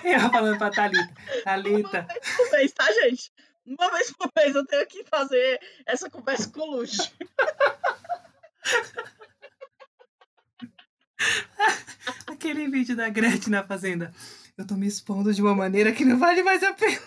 [0.05, 1.13] Eu falando pra Thalita:
[1.43, 3.29] Thalita, Por mês, tá, gente?
[3.65, 6.97] Uma vez por mês eu tenho que fazer essa conversa com o Luz.
[12.27, 14.13] aquele vídeo da Gretchen na fazenda.
[14.57, 16.99] Eu tô me expondo de uma maneira que não vale mais a pena.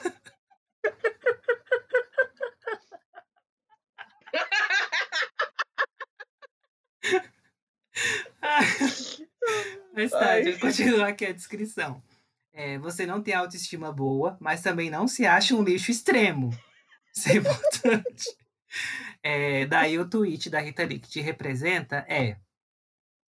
[9.94, 10.42] Mas tá, Ai.
[10.42, 12.02] deixa eu continuar aqui a descrição.
[12.52, 16.50] É, você não tem autoestima boa, mas também não se acha um lixo extremo.
[17.14, 18.36] Isso é importante.
[19.22, 22.36] É, daí o tweet da Rita Lee que te representa é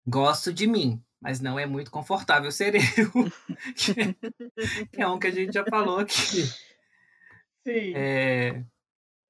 [0.06, 2.82] Gosto de mim, mas não é muito confortável ser eu.
[4.91, 6.43] que, é um que a gente já falou aqui.
[7.66, 7.93] Sim.
[7.95, 8.62] É,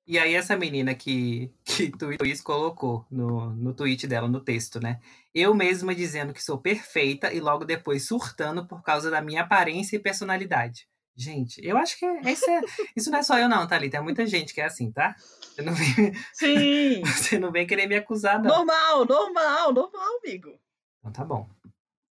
[0.05, 4.79] e aí essa menina que, que tweetou isso colocou no, no tweet dela, no texto,
[4.79, 4.99] né?
[5.33, 9.95] Eu mesma dizendo que sou perfeita e logo depois surtando por causa da minha aparência
[9.95, 10.87] e personalidade.
[11.15, 12.61] Gente, eu acho que esse é-
[12.95, 13.97] isso não é só eu não, Thalita.
[13.97, 15.15] É muita gente que é assim, tá?
[15.17, 17.01] Você não vem, Sim.
[17.05, 18.49] você não vem querer me acusar, não.
[18.49, 20.59] Normal, normal, normal, amigo.
[21.03, 21.49] Então tá bom.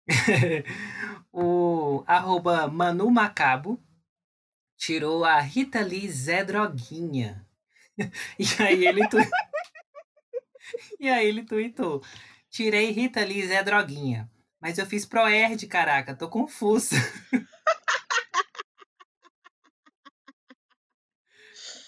[1.31, 3.81] o arroba Manu Macabo
[4.75, 7.47] tirou a Rita Lee Zé Droguinha.
[8.37, 9.15] e aí ele tu...
[10.99, 12.03] E aí ele tweetou.
[12.49, 14.29] Tirei Rita Lee Zé Droguinha.
[14.59, 16.95] Mas eu fiz Proerd, caraca, tô confusa.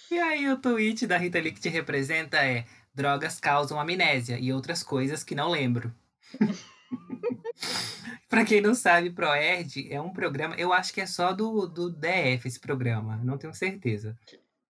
[0.09, 4.53] e aí o tweet da Rita Lee que te representa é Drogas causam amnésia e
[4.53, 5.93] outras coisas que não lembro.
[8.29, 11.89] Pra quem não sabe, ProErd é um programa, eu acho que é só do, do
[11.89, 14.17] DF esse programa, não tenho certeza.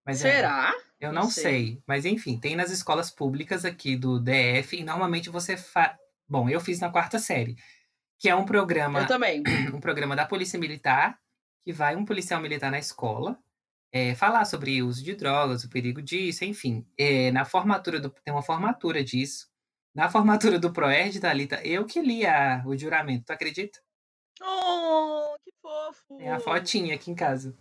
[0.06, 0.74] Mas é- Será?
[1.00, 1.44] eu Não não sei.
[1.44, 1.84] sei.
[1.88, 5.96] Mas enfim, tem nas escolas públicas aqui do DF e normalmente você faz.
[6.28, 7.56] Bom, eu fiz na quarta série,
[8.20, 9.44] que é um programa Eu também.
[9.74, 11.18] um programa da Polícia Militar,
[11.64, 13.38] que vai um policial militar na escola
[13.94, 16.86] é, falar sobre o uso de drogas, o perigo disso, enfim.
[16.98, 19.48] É, na formatura do, tem uma formatura disso.
[19.94, 23.80] Na formatura do Proerd, Thalita, eu que li a, o juramento, tu acredita?
[24.42, 26.18] Oh, que fofo.
[26.18, 27.56] Tem a fotinha aqui em casa.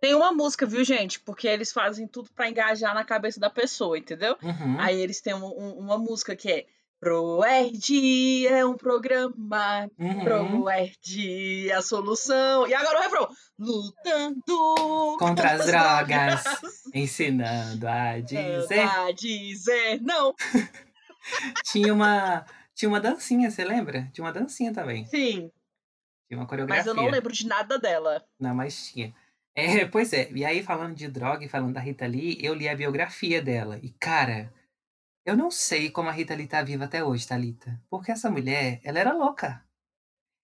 [0.00, 1.18] Tem uma música, viu, gente?
[1.20, 4.36] Porque eles fazem tudo pra engajar na cabeça da pessoa, entendeu?
[4.42, 4.78] Uhum.
[4.78, 6.66] Aí eles têm um- um- uma música que é
[7.00, 10.24] Proerd é um programa, Uhum.
[10.24, 12.66] Proerd é a solução.
[12.66, 13.28] E agora o refrão.
[13.58, 16.44] Lutando Contra as drogas,
[16.94, 18.20] ensinando a
[18.70, 18.80] dizer.
[18.88, 20.34] A dizer não.
[21.64, 22.44] Tinha uma,
[22.74, 24.08] tinha uma dancinha, você lembra?
[24.12, 25.04] Tinha uma dancinha também.
[25.06, 25.50] Sim,
[26.28, 26.80] Tinha uma coreografia.
[26.84, 28.24] mas eu não lembro de nada dela.
[28.38, 29.14] Não, mas tinha.
[29.54, 30.30] É, pois é.
[30.32, 33.78] E aí, falando de droga e falando da Rita Lee, eu li a biografia dela.
[33.82, 34.52] E, cara,
[35.24, 37.80] eu não sei como a Rita Lee tá viva até hoje, Thalita.
[37.88, 39.64] Porque essa mulher, ela era louca.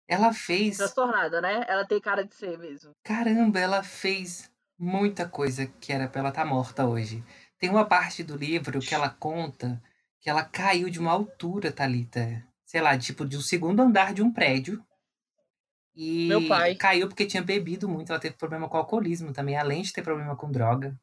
[0.08, 0.76] Ela fez.
[0.76, 1.64] Transtornada, né?
[1.68, 2.92] Ela tem cara de ser mesmo.
[3.04, 7.22] Caramba, ela fez muita coisa que era pra ela estar morta hoje.
[7.58, 9.80] Tem uma parte do livro que ela conta
[10.20, 12.44] que ela caiu de uma altura, Thalita.
[12.64, 14.84] Sei lá, tipo, de um segundo andar de um prédio.
[15.94, 16.74] E Meu pai.
[16.76, 18.10] caiu porque tinha bebido muito.
[18.12, 20.96] Ela teve problema com alcoolismo também, além de ter problema com droga.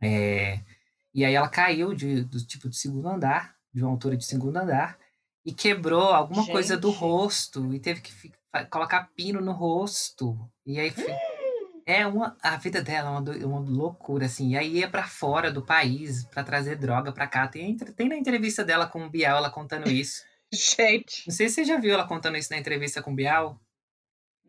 [0.00, 0.60] É,
[1.14, 4.56] E aí ela caiu de, do tipo de segundo andar, de uma altura de segundo
[4.56, 4.98] andar,
[5.44, 7.00] e quebrou alguma coisa do Gente.
[7.00, 10.38] rosto e teve que fi- fa- colocar pino no rosto.
[10.66, 11.06] E aí fi-
[11.90, 14.50] é uma a vida dela é uma, do- uma loucura assim.
[14.50, 17.48] E aí ia pra fora do país pra trazer droga pra cá.
[17.48, 20.22] Tem, tem na entrevista dela com o Bial ela contando isso.
[20.52, 23.58] Gente, Não sei se você já viu ela contando isso na entrevista com o Bial,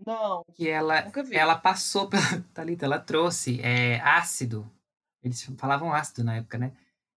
[0.06, 0.44] não.
[0.54, 1.36] que ela Nunca vi.
[1.36, 2.22] ela passou pela
[2.54, 4.70] Thalita, ela trouxe é, ácido.
[5.24, 6.72] Eles falavam ácido na época, né?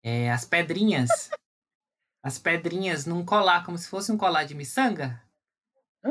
[0.02, 1.08] É, as pedrinhas.
[2.24, 5.22] as pedrinhas num colar, como se fosse um colar de miçanga.
[6.04, 6.10] Ah,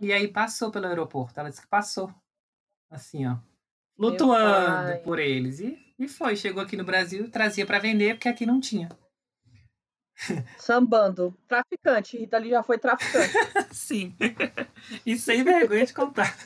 [0.00, 1.38] E aí passou pelo aeroporto.
[1.40, 2.12] Ela disse que passou.
[2.94, 3.36] Assim, ó.
[3.96, 5.60] Flutuando por eles.
[5.60, 6.36] E, e foi.
[6.36, 8.88] Chegou aqui no Brasil, trazia pra vender, porque aqui não tinha.
[10.58, 11.36] Sambando.
[11.48, 12.16] Traficante.
[12.16, 13.32] Rita Lee já foi traficante.
[13.74, 14.14] Sim.
[15.04, 16.36] e sem vergonha de contar.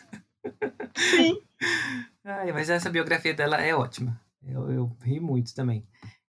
[0.96, 1.42] Sim.
[2.24, 4.20] Ai, mas essa biografia dela é ótima.
[4.42, 5.86] Eu, eu ri muito também.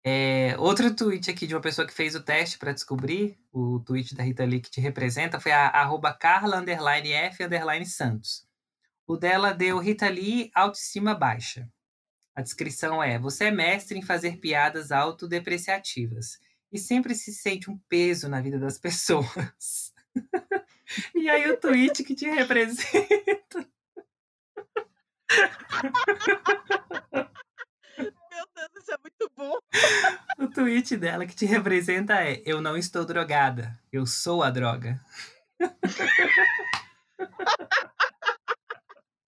[0.06, 4.14] É, outro tweet aqui de uma pessoa que fez o teste para descobrir, o tweet
[4.14, 8.46] da Rita Lee que te representa, foi a arroba Carla underline F underline Santos.
[9.06, 11.68] O dela deu Rita Lee autoestima baixa.
[12.34, 16.38] A descrição é: Você é mestre em fazer piadas autodepreciativas
[16.72, 19.92] e sempre se sente um peso na vida das pessoas.
[21.14, 23.68] e aí o tweet que te representa.
[27.98, 29.58] Meu Deus, isso é muito bom.
[30.38, 34.98] O tweet dela que te representa é: Eu não estou drogada, eu sou a droga.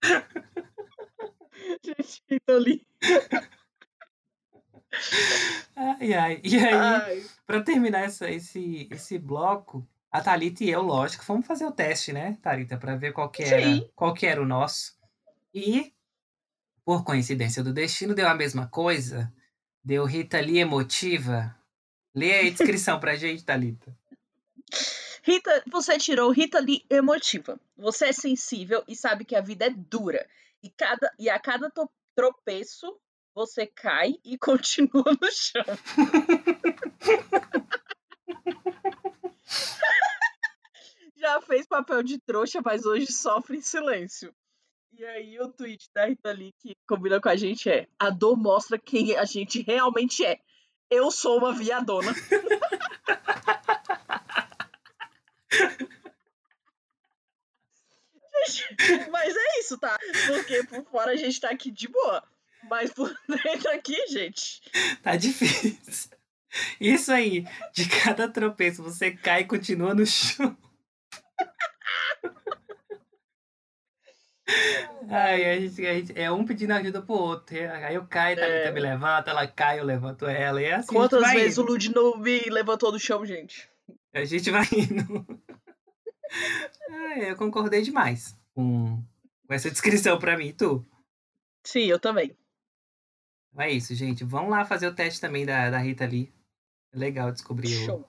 [1.83, 2.85] Gente, Rita Lee.
[5.75, 6.41] Ai, ai.
[6.43, 11.65] E aí, pra terminar essa, esse, esse bloco, a Thalita e eu, lógico, fomos fazer
[11.65, 13.89] o teste, né, Thalita, pra ver qual que era, Sim.
[13.95, 14.97] qual que era o nosso.
[15.53, 15.93] E,
[16.85, 19.31] por coincidência do destino, deu a mesma coisa.
[19.83, 21.55] Deu Rita Lee emotiva.
[22.13, 23.95] Lê aí a descrição pra gente, Thalita.
[25.27, 27.59] Rita, você tirou Rita Lee emotiva.
[27.75, 30.25] Você é sensível e sabe que a vida é dura.
[30.63, 31.69] E, cada, e a cada
[32.15, 32.97] tropeço,
[33.35, 35.65] você cai e continua no chão.
[41.17, 44.33] Já fez papel de trouxa, mas hoje sofre em silêncio.
[44.93, 48.37] E aí o tweet da Rita Lee que combina com a gente é a dor
[48.37, 50.39] mostra quem a gente realmente é.
[50.89, 52.13] Eu sou uma viadona.
[59.11, 59.97] Mas é isso, tá?
[60.27, 62.23] Porque por fora a gente tá aqui de boa.
[62.69, 64.61] Mas por dentro aqui, gente.
[65.01, 66.11] Tá difícil.
[66.79, 70.57] Isso aí, de cada tropeço você cai e continua no chão.
[75.09, 77.55] Ai, a gente, a gente- é um pedindo ajuda pro outro.
[77.57, 78.71] Aí eu caio, Thalita É.
[78.71, 80.61] me levanta, ela cai, eu levanto ela.
[80.61, 81.71] E é assim, Quantas vezes o indo.
[81.73, 83.69] Lud não me levantou do chão, gente?
[84.13, 85.25] A gente vai indo.
[86.89, 89.01] Ai, eu concordei demais com,
[89.47, 90.51] com essa descrição pra mim.
[90.53, 90.85] Tu?
[91.65, 92.35] Sim, eu também.
[93.51, 94.23] Então É isso, gente.
[94.23, 96.31] Vamos lá fazer o teste também da, da Rita Lee.
[96.93, 98.05] É legal descobrir o-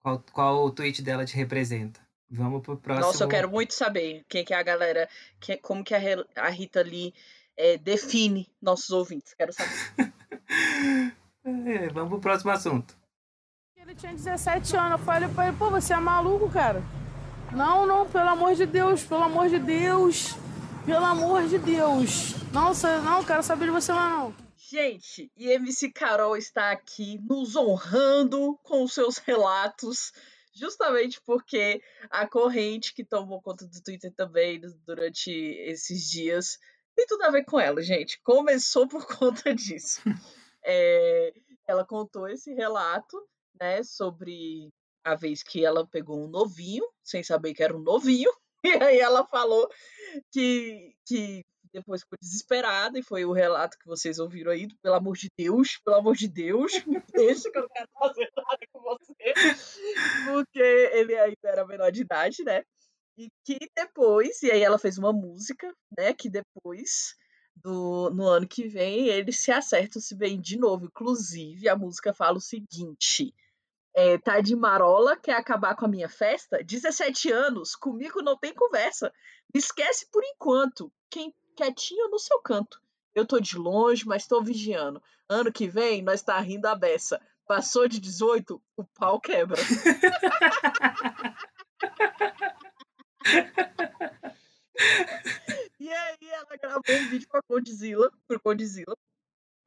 [0.00, 2.00] qual, qual o tweet dela te representa.
[2.30, 3.06] Vamos pro próximo.
[3.06, 5.08] Nossa, eu quero muito saber quem que é a galera,
[5.40, 6.00] que, como que a,
[6.36, 7.14] a Rita Lee
[7.56, 9.34] é, define nossos ouvintes.
[9.34, 9.72] Quero saber.
[11.44, 12.94] É, vamos pro próximo assunto.
[13.88, 15.00] Ele tinha 17 anos.
[15.00, 16.84] Eu falei pra ele, pô, você é maluco, cara?
[17.50, 20.34] Não, não, pelo amor de Deus, pelo amor de Deus.
[20.84, 22.34] Pelo amor de Deus.
[22.52, 22.72] Não,
[23.02, 24.36] não, quero saber de você lá não.
[24.58, 30.12] Gente, e MC Carol está aqui nos honrando com seus relatos,
[30.54, 31.80] justamente porque
[32.10, 36.58] a corrente que tomou conta do Twitter também durante esses dias
[36.94, 38.20] tem tudo a ver com ela, gente.
[38.22, 40.02] Começou por conta disso.
[40.62, 41.32] É,
[41.66, 43.16] ela contou esse relato,
[43.60, 44.68] né, sobre
[45.04, 48.30] a vez que ela pegou um novinho, sem saber que era um novinho,
[48.64, 49.68] e aí ela falou
[50.32, 51.42] que, que
[51.72, 55.78] depois ficou desesperada, e foi o relato que vocês ouviram aí, pelo amor de Deus,
[55.84, 59.34] pelo amor de Deus, me deixa que eu não quero fazer nada com você,
[60.26, 62.62] porque ele ainda era menor de idade, né?
[63.16, 66.14] E que depois, e aí ela fez uma música, né?
[66.14, 67.16] Que depois,
[67.56, 70.86] do, no ano que vem, eles se acertam, se bem de novo.
[70.86, 73.34] Inclusive, a música fala o seguinte:
[73.98, 76.62] é, tá de marola, quer acabar com a minha festa?
[76.62, 79.12] 17 anos, comigo não tem conversa.
[79.52, 80.92] Me esquece por enquanto.
[81.10, 82.80] Quem quietinho no seu canto.
[83.12, 85.02] Eu tô de longe, mas tô vigiando.
[85.28, 87.20] Ano que vem, nós tá rindo a beça.
[87.44, 89.60] Passou de 18, o pau quebra.
[95.80, 98.96] e aí ela gravou um vídeo com a Condzilla, por Condzilla,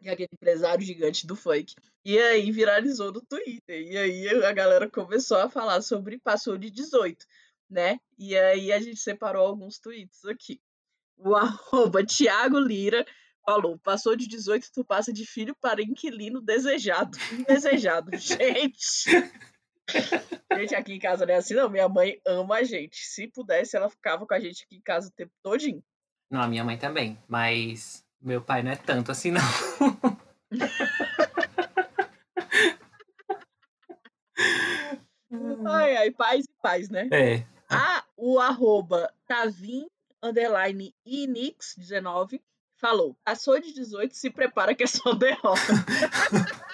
[0.01, 1.75] que é aquele empresário gigante do funk.
[2.03, 3.81] E aí viralizou no Twitter.
[3.81, 7.25] E aí a galera começou a falar sobre passou de 18,
[7.69, 7.99] né?
[8.17, 10.59] E aí a gente separou alguns tweets aqui.
[11.17, 13.05] O arroba Thiago Lira
[13.45, 17.17] falou: passou de 18, tu passa de filho para inquilino desejado.
[17.31, 18.11] Indesejado.
[18.17, 19.09] gente!
[20.55, 21.69] Gente, aqui em casa não é assim, não.
[21.69, 23.05] Minha mãe ama a gente.
[23.05, 25.83] Se pudesse, ela ficava com a gente aqui em casa o tempo todinho.
[26.29, 27.19] Não, a minha mãe também.
[27.27, 29.41] Mas meu pai não é tanto assim, não.
[35.65, 37.07] Ai, ai, paz e paz, né?
[37.11, 37.45] É.
[37.69, 39.87] Ah, o arroba Tavim,
[40.21, 42.41] underline Inix 19,
[42.75, 45.61] falou, passou de 18, se prepara que é só derrota.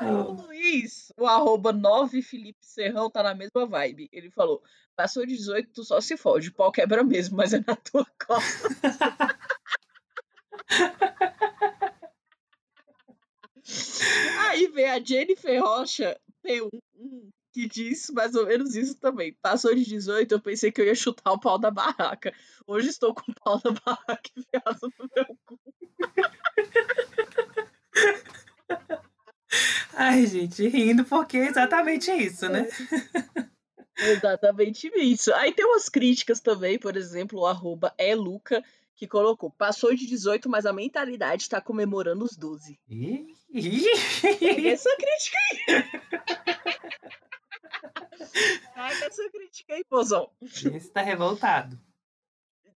[0.00, 4.08] o Luiz, o arroba 9 Felipe Serrão, tá na mesma vibe.
[4.12, 4.62] Ele falou,
[4.96, 8.06] passou de 18, tu só se fode, o pau quebra mesmo, mas é na tua
[8.26, 8.68] costa.
[14.40, 19.36] Aí vem a Jennifer Rocha, tem um, um que diz mais ou menos isso também.
[19.42, 22.34] Passou de 18, eu pensei que eu ia chutar o pau da barraca.
[22.66, 25.60] Hoje estou com o pau da barraca enfiado no meu cu.
[29.94, 32.68] Ai, gente, rindo porque é exatamente isso, né?
[33.98, 35.32] Exatamente isso.
[35.34, 38.64] Aí tem umas críticas também, por exemplo, o arroba é Luca,
[38.96, 42.78] que colocou, passou de 18, mas a mentalidade está comemorando os 12.
[42.88, 43.26] Ih,
[44.38, 45.66] Pega essa crítica aí.
[48.74, 50.30] Pega essa crítica aí, mozão.
[50.40, 51.78] Esse tá revoltado.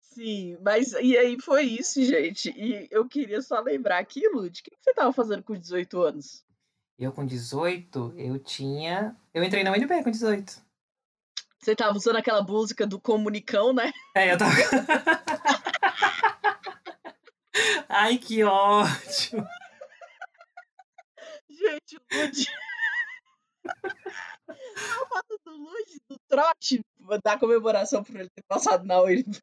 [0.01, 2.49] Sim, mas e aí foi isso, gente.
[2.49, 6.01] E eu queria só lembrar aqui, Lud, o que que você tava fazendo com 18
[6.01, 6.44] anos?
[6.97, 9.13] Eu com 18, eu tinha.
[9.33, 10.63] Eu entrei na UNB com 18.
[11.59, 13.91] Você tava usando aquela música do Comunicão, né?
[14.15, 14.55] É, eu tava.
[17.89, 19.45] Ai, que ótimo!
[21.49, 22.45] Gente, o Lud.
[24.47, 24.53] A
[25.07, 26.79] foto do Lud, do trote
[27.23, 29.41] da comemoração por ele ter passado na UNB.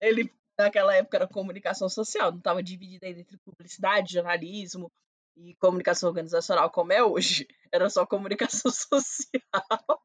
[0.00, 4.92] Ele, naquela época, era comunicação social, não estava dividida entre publicidade, jornalismo
[5.36, 7.46] e comunicação organizacional, como é hoje.
[7.72, 10.02] Era só comunicação social.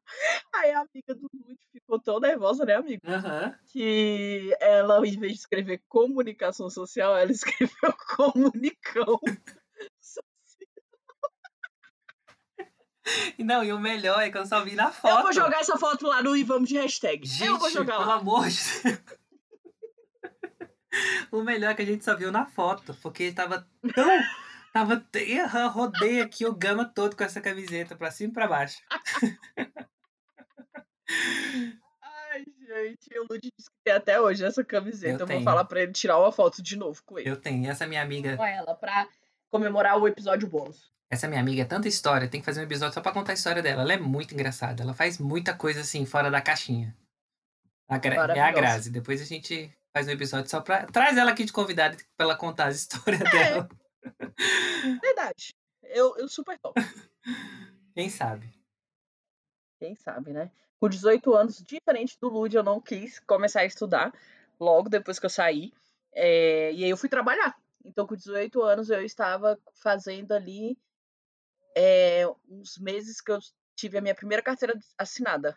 [0.54, 3.02] Aí a amiga do Lud ficou tão nervosa, né, amigo?
[3.06, 3.54] Aham.
[3.72, 9.18] Que ela, em vez de escrever comunicação social, ela escreveu comunicão.
[13.38, 15.22] Não, e o melhor é que eu só vi na Eu foto.
[15.22, 17.24] vou jogar essa foto lá no e vamos de hashtag.
[17.26, 18.16] Gente, eu vou jogar pelo lá.
[18.16, 18.98] amor de Deus.
[21.30, 24.08] O melhor é que a gente só viu na foto, porque tava tão.
[24.76, 25.06] Tava.
[25.14, 28.78] Eu rodei aqui o gama todo com essa camiseta, pra cima e pra baixo.
[32.02, 35.22] Ai, gente, o Lud disse que tem até hoje essa camiseta.
[35.24, 37.30] Eu Eu, vou falar pra ele tirar uma foto de novo com ele.
[37.30, 37.70] Eu tenho.
[37.70, 38.36] Essa minha amiga.
[38.36, 39.08] Com ela, pra
[39.50, 40.90] comemorar o episódio bônus.
[41.10, 43.34] Essa minha amiga é tanta história, tem que fazer um episódio só pra contar a
[43.34, 43.82] história dela.
[43.82, 44.82] Ela é muito engraçada.
[44.82, 46.94] Ela faz muita coisa assim, fora da caixinha.
[47.88, 48.50] A Gra- É a.
[48.52, 48.90] Grazi.
[48.90, 50.84] Depois a gente faz um episódio só pra.
[50.86, 53.30] Traz ela aqui de convidada pra ela contar as histórias É.
[53.30, 53.68] dela.
[55.02, 55.54] Verdade.
[55.82, 56.74] Eu, eu super top.
[57.94, 58.52] Quem sabe?
[59.78, 60.50] Quem sabe, né?
[60.80, 64.12] Com 18 anos, diferente do Lud, eu não quis começar a estudar
[64.58, 65.72] logo depois que eu saí.
[66.12, 67.56] É, e aí eu fui trabalhar.
[67.84, 70.76] Então, com 18 anos, eu estava fazendo ali
[71.74, 73.38] é, uns meses que eu
[73.74, 75.56] tive a minha primeira carteira assinada.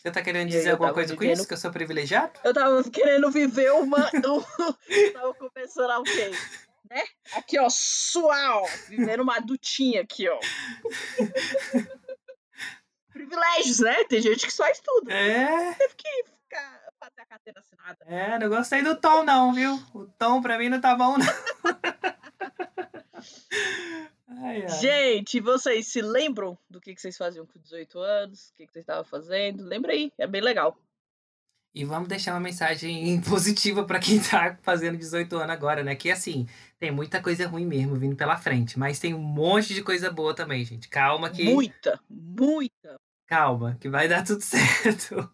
[0.00, 1.46] Você tá querendo dizer alguma coisa com vivendo- isso?
[1.48, 2.38] Que eu sou privilegiado?
[2.42, 4.10] Eu tava querendo viver uma.
[4.88, 6.30] eu tava começando a o quê?
[6.92, 7.02] Né?
[7.32, 8.66] Aqui, ó, suau!
[8.86, 10.38] Vivendo uma adultinha aqui, ó.
[13.10, 14.04] Privilégios, né?
[14.04, 15.10] Tem gente que só estuda.
[15.10, 17.98] É, Teve que ficar pra ter a carteira assinada.
[18.06, 19.74] é, não gostei do tom, não, viu?
[19.94, 21.26] O tom pra mim não tá bom, não.
[24.44, 24.68] Ai, ai.
[24.80, 28.48] Gente, vocês se lembram do que, que vocês faziam com 18 anos?
[28.48, 29.62] O que, que vocês estavam fazendo?
[29.62, 30.76] Lembra aí, é bem legal.
[31.74, 35.94] E vamos deixar uma mensagem positiva pra quem tá fazendo 18 anos agora, né?
[35.94, 36.46] Que assim,
[36.78, 40.34] tem muita coisa ruim mesmo vindo pela frente, mas tem um monte de coisa boa
[40.34, 40.88] também, gente.
[40.88, 42.96] Calma que Muita, muita.
[43.26, 45.30] calma, que vai dar tudo certo.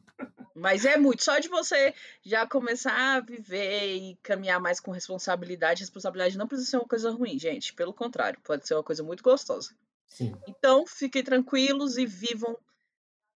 [0.54, 1.22] Mas é muito.
[1.22, 5.80] Só de você já começar a viver e caminhar mais com responsabilidade.
[5.82, 7.72] Responsabilidade não precisa ser uma coisa ruim, gente.
[7.74, 9.70] Pelo contrário, pode ser uma coisa muito gostosa.
[10.08, 10.34] Sim.
[10.48, 12.56] Então, fiquem tranquilos e vivam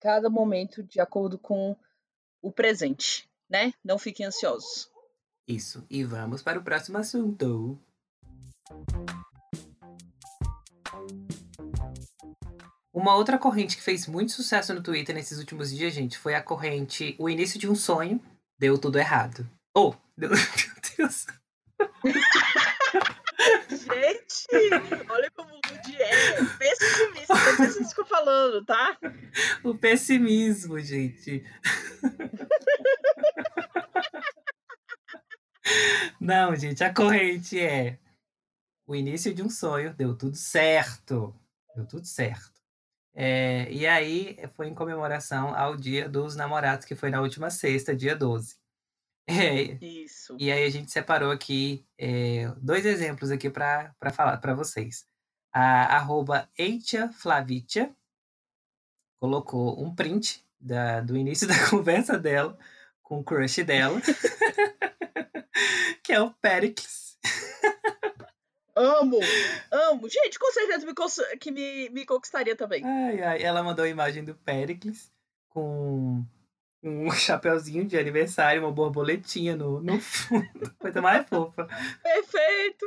[0.00, 1.76] cada momento de acordo com
[2.43, 3.72] o presente, né?
[3.84, 4.90] Não fiquem ansiosos.
[5.47, 7.78] Isso, e vamos para o próximo assunto.
[12.93, 16.43] Uma outra corrente que fez muito sucesso no Twitter nesses últimos dias, gente, foi a
[16.43, 18.20] corrente O Início de um Sonho
[18.59, 19.49] Deu Tudo Errado.
[19.74, 21.26] Oh, meu Deus.
[23.70, 24.47] gente,
[25.09, 25.30] olha
[25.86, 27.34] Lud é pessimista.
[27.34, 28.98] É pessimista que eu falando, tá?
[29.62, 31.44] O pessimismo, gente.
[36.20, 37.98] Não, gente, a corrente é
[38.86, 41.34] o início de um sonho, deu tudo certo.
[41.74, 42.52] Deu tudo certo.
[43.14, 47.94] É, e aí foi em comemoração ao Dia dos Namorados, que foi na última sexta,
[47.94, 48.56] dia 12.
[49.26, 50.36] É, Isso.
[50.38, 55.06] e aí a gente separou aqui é, dois exemplos aqui para falar para vocês.
[55.53, 57.94] A arroba Eitia Flavitia
[59.20, 62.59] colocou um print da, do início da conversa dela
[63.03, 64.00] com o crush dela,
[66.03, 67.18] que é o Pericles.
[68.74, 69.18] Amo,
[69.70, 70.09] amo.
[70.09, 70.94] Gente, com certeza me
[71.38, 72.82] que me, me conquistaria também.
[72.84, 75.12] Ai, ai, ela mandou a imagem do Pericles
[75.50, 76.24] com
[76.82, 81.66] um chapeuzinho de aniversário, uma borboletinha no, no fundo, coisa mais fofa.
[82.02, 82.84] Perfeito.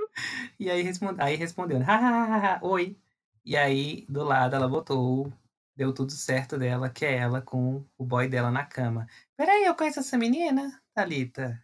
[0.59, 2.97] E aí, responde, aí respondeu, "Ha, ha, ha, ha, oi.
[3.43, 5.31] E aí, do lado, ela botou,
[5.75, 9.07] deu tudo certo dela, que é ela com o boy dela na cama.
[9.37, 11.61] Peraí, eu conheço essa menina, Thalita?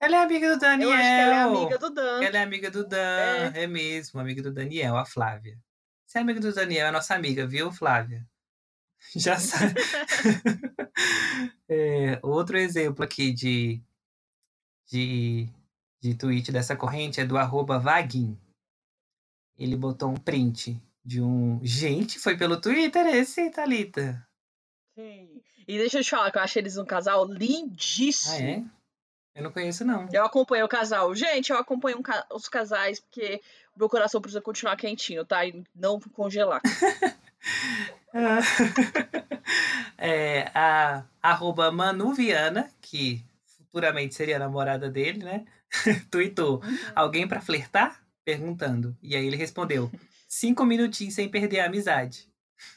[0.00, 0.88] Ela é amiga do Daniel.
[0.88, 2.24] Eu acho que ela é amiga do Dan.
[2.24, 3.66] Ela é amiga do Dan, é.
[3.68, 5.56] mesmo, amiga do Daniel, a Flávia.
[6.06, 8.26] Se é amiga do Daniel, é nossa amiga, viu, Flávia?
[9.16, 9.74] Já sabe.
[11.68, 13.80] É, outro exemplo aqui de,
[14.90, 15.48] de,
[16.02, 18.38] de tweet dessa corrente é do arroba Vaguin.
[19.58, 21.58] Ele botou um print de um.
[21.64, 24.26] Gente, foi pelo Twitter esse, Thalita.
[24.98, 25.40] Sim.
[25.66, 28.34] E deixa eu te falar que eu acho eles um casal Ah, lindíssimo.
[28.36, 28.64] é?
[29.34, 30.06] Eu não conheço, não.
[30.12, 31.14] Eu acompanho o casal.
[31.14, 33.40] Gente, eu acompanho um ca- os casais porque
[33.74, 35.46] meu coração precisa continuar quentinho, tá?
[35.46, 36.60] E não congelar.
[40.04, 43.24] É, a arroba Manu Viana, que
[43.56, 45.46] futuramente seria a namorada dele, né?
[46.10, 46.60] Tweetou,
[46.92, 48.04] alguém pra flertar?
[48.24, 48.96] Perguntando.
[49.00, 49.92] E aí ele respondeu,
[50.26, 52.28] cinco minutinhos sem perder a amizade.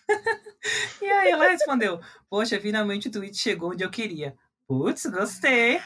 [1.01, 4.37] e aí ela respondeu, poxa, finalmente o tweet chegou onde eu queria.
[4.67, 5.81] Putz, gostei.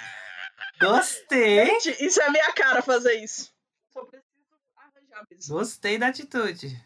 [0.80, 1.66] Gostei.
[1.66, 3.50] Gente, isso é minha cara fazer isso.
[3.94, 4.28] Só preciso
[4.76, 5.56] arranjar mesmo.
[5.56, 6.78] Gostei da atitude.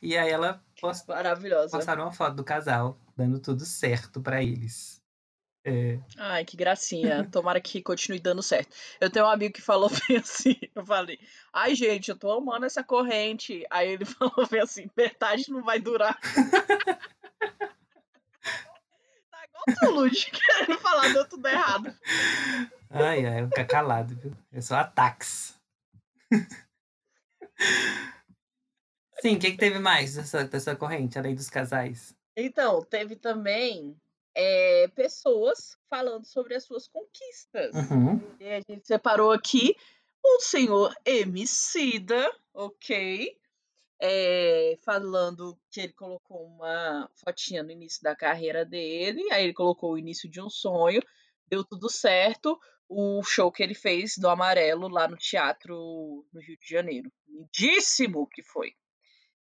[0.00, 1.76] e aí ela post- Maravilhosa.
[1.76, 5.02] postaram uma foto do casal, dando tudo certo pra eles.
[5.68, 7.24] É, Ai, que gracinha.
[7.28, 8.72] Tomara que continue dando certo.
[9.00, 10.54] Eu tenho um amigo que falou bem assim.
[10.74, 11.18] Eu falei,
[11.52, 13.66] ai, gente, eu tô amando essa corrente.
[13.68, 16.16] Aí ele falou bem assim, metade não vai durar.
[19.28, 21.92] tá igual tu, Lud, querendo falar, deu tudo errado.
[22.88, 24.32] Ai, ai, eu ficar calado, viu?
[24.52, 25.56] Eu sou ataques.
[29.20, 32.14] Sim, o que, que teve mais dessa, dessa corrente, além dos casais?
[32.36, 33.96] Então, teve também
[34.34, 37.74] é, pessoas falando sobre as suas conquistas.
[37.74, 38.20] Uhum.
[38.38, 39.74] E a gente separou aqui
[40.22, 43.34] o senhor Emicida, ok?
[43.98, 49.92] É, falando que ele colocou uma fotinha no início da carreira dele, aí ele colocou
[49.92, 51.00] o início de um sonho,
[51.48, 52.58] deu tudo certo.
[52.88, 57.10] O show que ele fez do Amarelo lá no teatro no Rio de Janeiro.
[57.26, 58.74] Lindíssimo que foi.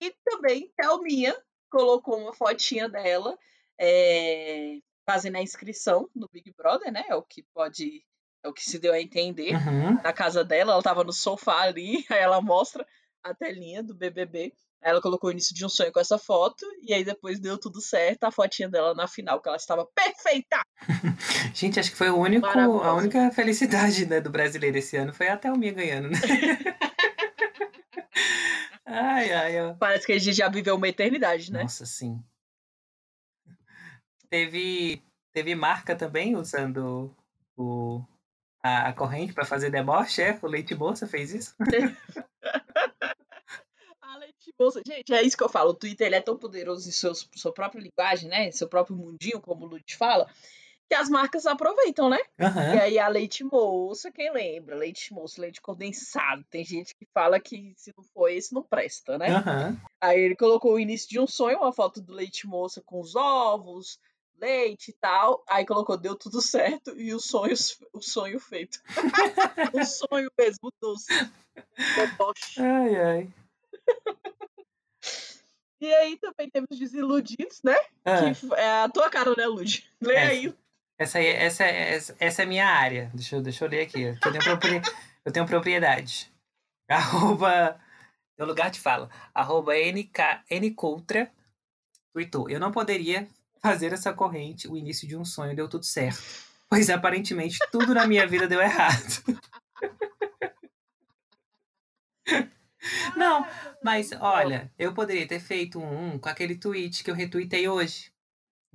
[0.00, 1.36] E também Thelminha
[1.70, 3.36] colocou uma fotinha dela
[3.80, 7.04] é, fazendo a inscrição no Big Brother, né?
[7.08, 8.02] É o que pode.
[8.44, 9.94] É o que se deu a entender Uhum.
[10.02, 12.86] na casa dela, ela tava no sofá ali, aí ela mostra
[13.24, 14.52] a telinha do BBB.
[14.82, 17.58] Aí ela colocou o início de um sonho com essa foto, e aí depois deu
[17.58, 20.60] tudo certo, a fotinha dela na final, que ela estava perfeita!
[21.54, 25.28] Gente, acho que foi o único, a única felicidade né, do brasileiro esse ano foi
[25.28, 26.18] a Thelminha ganhando, né?
[28.86, 29.74] ai, ai, ó.
[29.74, 31.62] Parece que a gente já viveu uma eternidade, né?
[31.62, 32.22] Nossa, sim.
[34.30, 37.14] Teve, teve marca também usando
[37.56, 38.02] o,
[38.62, 40.38] a, a corrente para fazer deboche, é?
[40.42, 41.54] O Leite Moça fez isso?
[44.00, 45.70] A Leite Moça, gente, é isso que eu falo.
[45.70, 48.48] O Twitter ele é tão poderoso em seus, sua própria linguagem, né?
[48.48, 50.28] Em seu próprio mundinho, como o Lute fala,
[50.88, 52.18] que as marcas aproveitam, né?
[52.38, 52.78] E Aham.
[52.80, 54.76] aí a leite moça, quem lembra?
[54.76, 56.44] Leite moça, leite condensado.
[56.50, 59.32] Tem gente que fala que se não for esse, não presta, né?
[59.32, 59.76] Aham.
[60.00, 63.16] Aí ele colocou o início de um sonho, uma foto do leite moça com os
[63.16, 63.98] ovos,
[64.38, 65.42] leite e tal.
[65.48, 67.54] Aí colocou, deu tudo certo e o sonho,
[67.92, 68.80] o sonho feito.
[69.74, 71.06] o sonho mesmo, doce.
[71.94, 72.60] Deboche.
[72.60, 73.28] Ai, ai.
[75.80, 77.76] E aí também temos os desiludidos, né?
[78.04, 79.84] Ah, Que é a tua cara, né, Lud?
[80.00, 80.26] Lê É.
[80.26, 80.54] aí.
[80.98, 83.10] Essa, aí, essa, essa, essa é a minha área.
[83.14, 84.02] Deixa eu, deixa eu ler aqui.
[84.02, 84.82] Eu tenho, propri-
[85.24, 86.30] eu tenho propriedade.
[86.88, 87.80] Arroba.
[88.38, 89.10] Meu lugar de fala.
[89.34, 91.30] Arroba NK, Ncultra
[92.12, 93.28] tweetou: Eu não poderia
[93.62, 96.22] fazer essa corrente, o início de um sonho deu tudo certo.
[96.68, 99.22] Pois aparentemente tudo na minha vida deu errado.
[103.16, 103.46] Não,
[103.82, 108.12] mas olha, eu poderia ter feito um com aquele tweet que eu retuitei hoje,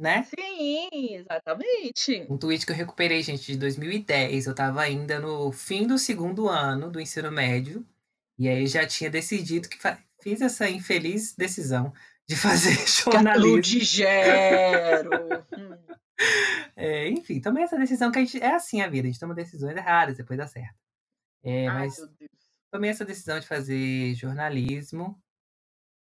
[0.02, 0.24] né?
[0.24, 2.26] Sim, exatamente.
[2.28, 4.47] Um tweet que eu recuperei, gente, de 2010.
[4.47, 7.86] Eu tava ainda no fim do segundo ano do ensino médio.
[8.38, 9.78] E aí já tinha decidido que
[10.20, 11.93] fiz essa infeliz decisão
[12.28, 13.62] de fazer jornalismo.
[13.62, 15.12] de gero.
[15.56, 15.78] Hum.
[16.76, 18.41] É, enfim, tomei essa decisão que a gente.
[18.41, 20.76] É assim a vida, a gente toma decisões erradas, depois dá certo.
[21.43, 21.95] É, Ai, mas
[22.72, 25.20] tomei essa decisão de fazer jornalismo,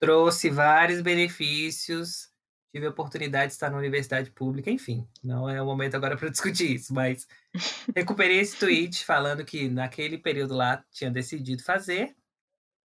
[0.01, 2.32] trouxe vários benefícios,
[2.73, 6.31] tive a oportunidade de estar na universidade pública, enfim, não é o momento agora para
[6.31, 7.29] discutir isso, mas
[7.95, 12.17] recuperei esse tweet falando que naquele período lá tinha decidido fazer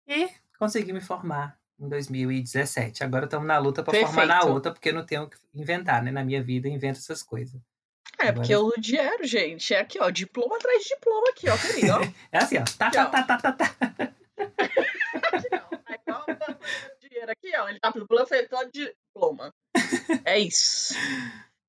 [0.07, 0.29] e
[0.59, 3.03] consegui me formar em 2017.
[3.03, 6.03] Agora estamos na luta para formar na outra, porque eu não tenho o que inventar,
[6.03, 6.11] né?
[6.11, 7.59] Na minha vida, eu invento essas coisas.
[8.19, 11.57] É, porque Agora- o Ludiero, gente, é aqui, ó, diploma atrás de diploma aqui, ó,
[11.57, 12.01] querido, ó.
[12.31, 12.65] É assim, ó.
[12.77, 13.75] Tá, tá, tá, tá, tá, tá.
[15.33, 15.79] Aqui, ó.
[15.87, 16.59] Aí, qual o tamanho
[17.21, 17.69] dinheiro aqui, ó.
[17.69, 19.53] Ele tá panfletando de diploma.
[20.25, 20.95] É isso.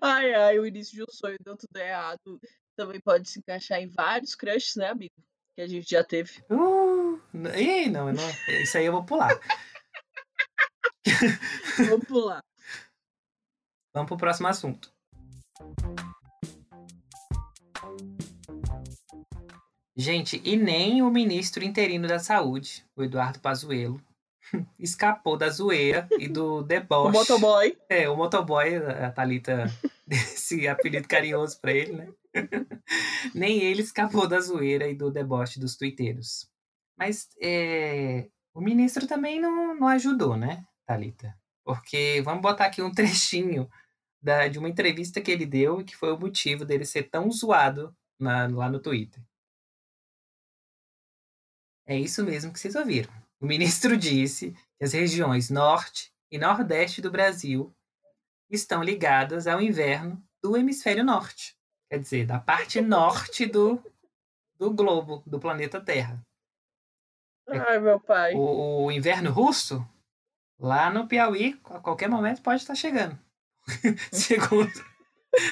[0.00, 2.40] Ai, ai, o início de um sonho deu tudo errado.
[2.74, 5.14] Também pode se encaixar em vários crushes, né, amigo?
[5.54, 6.42] Que a gente já teve.
[6.50, 7.20] Uh,
[7.56, 8.30] ih, não, não,
[8.62, 9.38] isso aí eu vou pular.
[11.90, 12.42] Vamos pular.
[13.92, 14.90] Vamos pro próximo assunto.
[20.00, 24.00] Gente, e nem o ministro interino da Saúde, o Eduardo Pazuello,
[24.78, 27.12] escapou da zoeira e do O deboche.
[27.18, 27.76] motoboy.
[27.86, 29.64] É, o motoboy, a Thalita,
[30.08, 32.08] esse apelido carinhoso pra ele, né?
[33.34, 36.48] Nem ele escapou da zoeira e do deboche dos tuiteiros.
[36.96, 41.34] Mas é, o ministro também não, não ajudou, né, Thalita?
[41.62, 43.68] Porque vamos botar aqui um trechinho
[44.22, 47.30] da, de uma entrevista que ele deu e que foi o motivo dele ser tão
[47.30, 49.22] zoado na- lá no Twitter.
[51.90, 53.12] É isso mesmo que vocês ouviram.
[53.40, 57.74] O ministro disse que as regiões norte e nordeste do Brasil
[58.48, 61.56] estão ligadas ao inverno do hemisfério norte.
[61.90, 63.82] Quer dizer, da parte norte do,
[64.56, 66.24] do globo, do planeta Terra.
[67.48, 68.34] Ai, meu pai.
[68.34, 69.84] O, o inverno russo,
[70.60, 73.18] lá no Piauí, a qualquer momento pode estar chegando.
[74.12, 74.90] segundo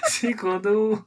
[0.09, 1.05] segundo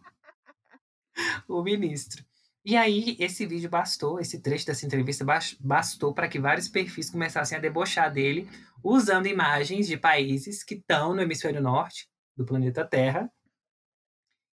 [1.47, 2.25] o, o ministro.
[2.63, 7.09] E aí, esse vídeo bastou, esse trecho dessa entrevista bas- bastou para que vários perfis
[7.09, 8.47] começassem a debochar dele,
[8.83, 12.07] usando imagens de países que estão no hemisfério norte
[12.37, 13.31] do planeta Terra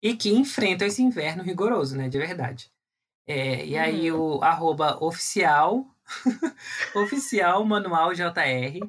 [0.04, 2.72] e que enfrentam esse inverno rigoroso, né, de verdade.
[3.28, 5.84] É, e aí, o arroba oficial,
[6.96, 8.80] oficial manual JR,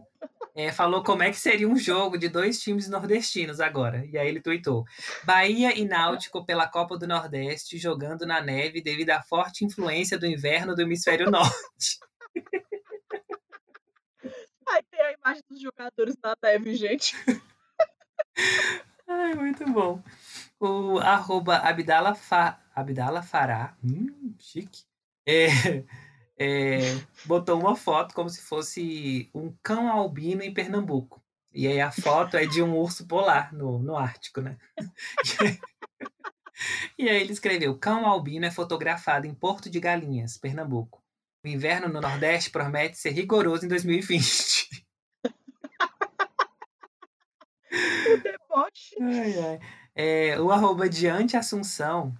[0.56, 4.06] é, falou como é que seria um jogo de dois times nordestinos agora.
[4.06, 4.86] E aí ele tweetou:
[5.22, 10.24] Bahia e Náutico pela Copa do Nordeste jogando na neve devido à forte influência do
[10.24, 12.00] inverno do hemisfério norte.
[14.68, 17.14] Aí tem a imagem dos jogadores na neve, gente.
[19.06, 20.02] Ai, muito bom.
[20.58, 24.82] O arroba Abdala, Fa, Abdala Fará, hum, chique,
[25.24, 25.46] é,
[26.38, 26.78] é,
[27.24, 31.22] botou uma foto como se fosse um cão albino em Pernambuco.
[31.52, 34.58] E aí a foto é de um urso polar no, no Ártico, né?
[36.98, 41.02] E aí, ele escreveu: cão albino é fotografado em Porto de Galinhas, Pernambuco.
[41.44, 44.70] O inverno no Nordeste promete ser rigoroso em 2020.
[47.68, 48.96] O deboche.
[49.02, 49.60] Ai, ai.
[49.94, 52.16] É, o arroba Diante Assunção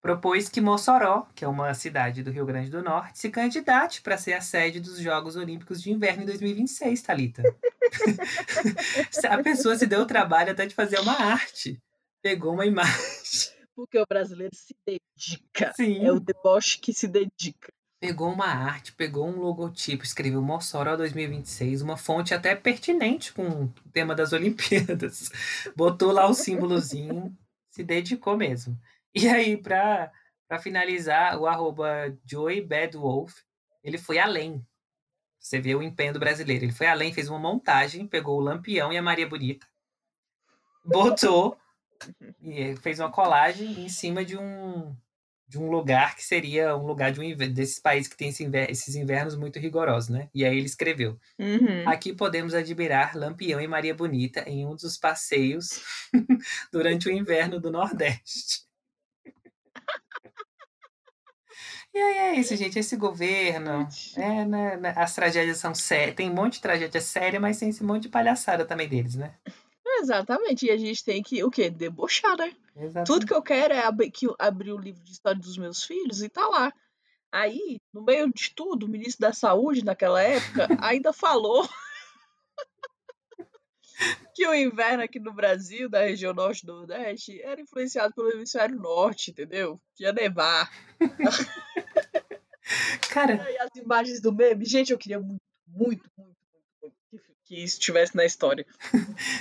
[0.00, 4.18] propôs que Mossoró, que é uma cidade do Rio Grande do Norte, se candidate para
[4.18, 7.42] ser a sede dos Jogos Olímpicos de Inverno em 2026, Thalita.
[9.28, 11.80] a pessoa se deu o trabalho até de fazer uma arte.
[12.22, 13.58] Pegou uma imagem.
[13.74, 15.72] Porque o brasileiro se dedica.
[15.74, 16.04] Sim.
[16.04, 17.72] É o deboche que se dedica.
[18.00, 23.74] Pegou uma arte, pegou um logotipo, escreveu Mossoró 2026, uma fonte até pertinente com o
[23.92, 25.30] tema das Olimpíadas.
[25.74, 27.36] Botou lá o símbolozinho,
[27.70, 28.78] se dedicou mesmo.
[29.14, 30.12] E aí, para
[30.60, 33.38] finalizar, o arroba Joey Bad Wolf,
[33.82, 34.64] ele foi além.
[35.38, 36.64] Você vê o empenho do brasileiro.
[36.64, 39.66] Ele foi além, fez uma montagem, pegou o Lampião e a Maria Bonita,
[40.84, 41.56] botou
[42.40, 44.96] e fez uma colagem em cima de um
[45.48, 48.70] de um lugar que seria um lugar de um desses países que tem esse inver-
[48.70, 50.28] esses invernos muito rigorosos, né?
[50.34, 51.88] E aí ele escreveu: Uhum.
[51.88, 55.82] Aqui podemos admirar Lampião e Maria Bonita em um dos passeios
[56.70, 58.67] durante o inverno do Nordeste.
[61.98, 62.78] E aí é isso, gente.
[62.78, 63.88] Esse governo.
[64.16, 66.14] É, né, as tragédias são sérias.
[66.14, 69.34] Tem um monte de tragédia séria, mas tem esse monte de palhaçada também deles, né?
[70.00, 70.66] Exatamente.
[70.66, 71.68] E a gente tem que, o quê?
[71.68, 72.54] Debochar, né?
[72.76, 73.06] Exatamente.
[73.08, 75.82] Tudo que eu quero é abrir, que, eu- abrir o livro de história dos meus
[75.82, 76.72] filhos e tá lá.
[77.32, 81.68] Aí, no meio de tudo, o ministro da Saúde, naquela época, ainda falou
[84.36, 88.76] que o inverno aqui no Brasil, da região norte e nordeste, era influenciado pelo hemisfério
[88.76, 89.80] norte, entendeu?
[89.96, 90.70] Que ia nevar.
[93.10, 96.36] Cara, E as imagens do meme, gente, eu queria muito, muito, muito,
[96.82, 98.66] muito, muito que, isso estivesse na história.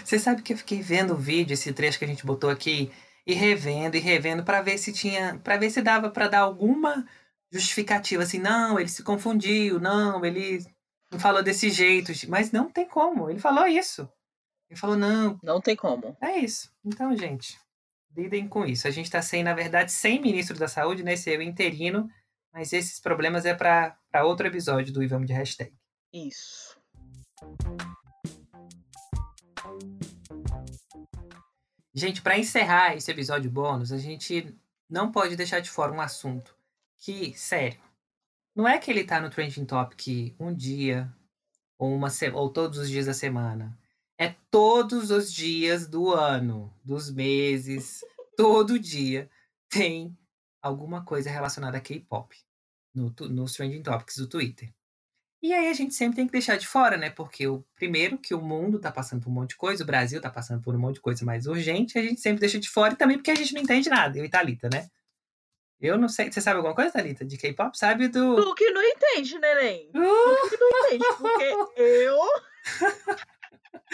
[0.04, 2.92] você sabe que eu fiquei vendo o vídeo, esse trecho que a gente botou aqui,
[3.26, 7.06] e revendo e revendo pra ver se tinha, para ver se dava pra dar alguma
[7.52, 10.66] justificativa assim, não, ele se confundiu, não, ele
[11.12, 13.30] não falou desse jeito, mas não tem como.
[13.30, 14.10] Ele falou isso.
[14.70, 16.16] Ele falou não, Não tem como.
[16.22, 16.70] É isso.
[16.84, 17.58] Então, gente,
[18.16, 18.88] lidem com isso.
[18.88, 21.14] A gente está sem, na verdade, sem ministro da saúde, né?
[21.14, 22.10] Esse é o interino,
[22.58, 25.72] mas esses problemas é para outro episódio do Ivamos de Hashtag.
[26.12, 26.76] Isso.
[31.94, 34.58] Gente, para encerrar esse episódio bônus, a gente
[34.90, 36.58] não pode deixar de fora um assunto
[36.98, 37.80] que, sério,
[38.56, 41.14] não é que ele tá no Trending Topic um dia
[41.78, 43.78] ou uma ou todos os dias da semana.
[44.20, 48.04] É todos os dias do ano, dos meses,
[48.36, 49.30] todo dia
[49.70, 50.18] tem
[50.60, 52.47] alguma coisa relacionada a K-pop
[52.98, 54.74] no, Trending Topics do Twitter.
[55.42, 57.12] E aí a gente sempre tem que deixar de fora, né?
[57.12, 60.20] Porque o primeiro que o mundo tá passando por um monte de coisa, o Brasil
[60.20, 62.94] tá passando por um monte de coisa mais urgente, a gente sempre deixa de fora
[62.94, 64.90] e também porque a gente não entende nada, eu e Thalita, né?
[65.80, 67.78] Eu não sei, você sabe alguma coisa, Thalita, de K-pop?
[67.78, 69.92] Sabe do Tu que não entende, neném.
[69.94, 70.50] Uh!
[70.50, 72.18] Tu que não entende, porque eu.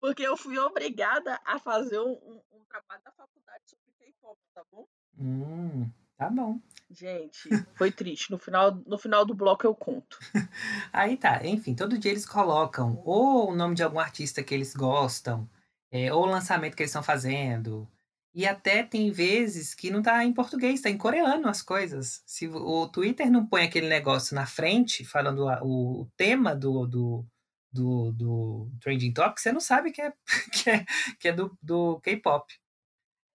[0.00, 4.62] Porque eu fui obrigada a fazer um, um- um trabalho da faculdade sobre K-pop, tá
[4.72, 4.86] bom?
[5.18, 6.58] Hum, tá bom.
[6.90, 8.30] Gente, foi triste.
[8.30, 10.18] No final, no final do bloco eu conto.
[10.92, 14.74] Aí tá, enfim, todo dia eles colocam ou o nome de algum artista que eles
[14.74, 15.48] gostam,
[15.92, 17.88] é, ou o lançamento que eles estão fazendo.
[18.34, 22.22] E até tem vezes que não tá em português, tá em coreano as coisas.
[22.26, 26.86] Se o Twitter não põe aquele negócio na frente, falando a- o, o tema do,
[26.86, 27.26] do,
[27.72, 30.12] do, do Trending Topic, você não sabe que é,
[30.52, 30.84] que é,
[31.20, 32.52] que é do, do K-pop.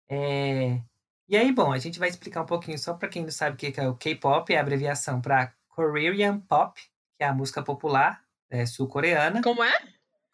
[0.10, 0.82] É,
[1.28, 3.58] e aí, bom, a gente vai explicar um pouquinho só para quem não sabe o
[3.58, 6.80] que é o K-pop, é a abreviação para Korean Pop,
[7.18, 9.42] que é a música popular é, sul-coreana.
[9.42, 9.74] Como é?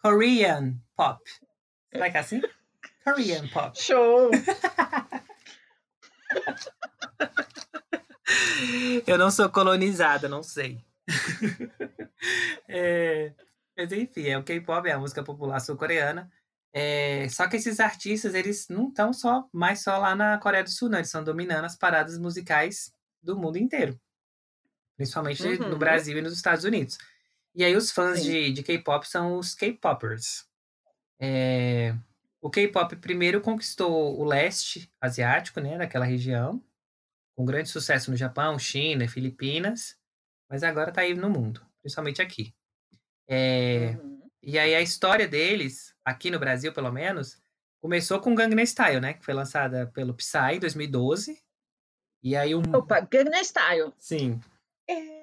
[0.01, 1.21] Korean Pop.
[1.91, 2.41] Será que é assim?
[3.05, 3.81] Korean Pop.
[3.81, 4.31] Show!
[9.07, 10.83] Eu não sou colonizada, não sei.
[12.67, 13.33] É,
[13.75, 16.31] mas enfim, é o K-pop, é a música popular sul-coreana.
[16.73, 20.69] É, só que esses artistas, eles não estão só mais só lá na Coreia do
[20.69, 20.97] Sul, não.
[20.99, 23.99] Eles estão dominando as paradas musicais do mundo inteiro.
[24.95, 25.77] Principalmente no Uhum.
[25.77, 26.97] Brasil e nos Estados Unidos.
[27.55, 28.31] E aí os fãs Sim.
[28.31, 30.45] de, de K-pop são os K-popers.
[31.19, 31.93] É,
[32.39, 36.63] o K-pop primeiro conquistou o leste asiático, né, daquela região,
[37.35, 39.97] com grande sucesso no Japão, China, Filipinas,
[40.49, 42.53] mas agora tá aí no mundo, principalmente aqui.
[43.27, 44.21] É, Uhum.
[44.41, 47.41] e aí a história deles, aqui no Brasil pelo menos,
[47.81, 51.41] começou com Gangnam Style, né, que foi lançada pelo Psy em 2012.
[52.23, 53.93] E aí um, Opa, Gangnam Style.
[53.97, 54.39] sim,
[54.87, 55.21] É.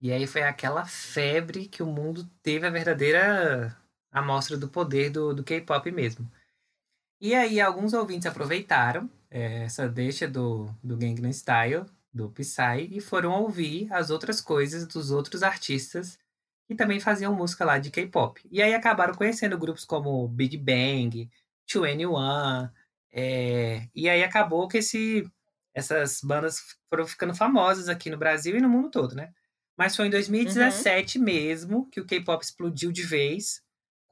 [0.00, 3.76] E aí foi aquela febre que o mundo teve a verdadeira
[4.10, 6.30] amostra do poder do, do K-pop mesmo.
[7.20, 13.00] E aí alguns ouvintes aproveitaram eh, essa deixa do, do Gangnam Style, do Psy, e
[13.00, 16.18] foram ouvir as outras coisas dos outros artistas
[16.66, 18.40] que também faziam música lá de K-pop.
[18.50, 21.30] E aí acabaram conhecendo grupos como Big Bang,
[21.68, 22.70] 2NE1,
[23.12, 25.28] eh, e aí acabou que esse,
[25.74, 29.32] essas bandas foram ficando famosas aqui no Brasil e no mundo todo, né?
[29.76, 33.62] Mas foi em 2017 mesmo que o K-pop explodiu de vez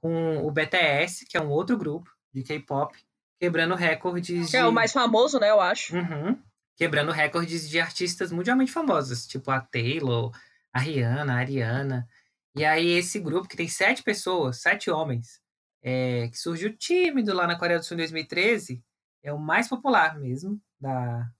[0.00, 2.96] com o BTS, que é um outro grupo de K-pop,
[3.38, 4.56] quebrando recordes Que de...
[4.56, 5.96] é o mais famoso, né, eu acho.
[5.96, 6.36] Uhum.
[6.76, 10.32] Quebrando recordes de artistas mundialmente famosos, tipo a Taylor,
[10.72, 12.08] a Rihanna, a Ariana.
[12.54, 15.40] E aí esse grupo, que tem sete pessoas, sete homens,
[15.82, 18.82] é, que surgiu tímido lá na Coreia do Sul em 2013,
[19.22, 21.30] é o mais popular mesmo da,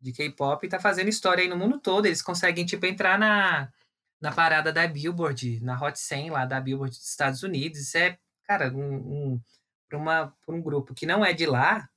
[0.00, 2.06] de K-pop e tá fazendo história aí no mundo todo.
[2.06, 3.72] Eles conseguem, tipo, entrar na,
[4.20, 7.80] na parada da Billboard, na Hot 100 lá da Billboard dos Estados Unidos.
[7.80, 9.40] Isso é, cara, um, um,
[9.88, 11.88] para uma, pra um grupo que não é de lá,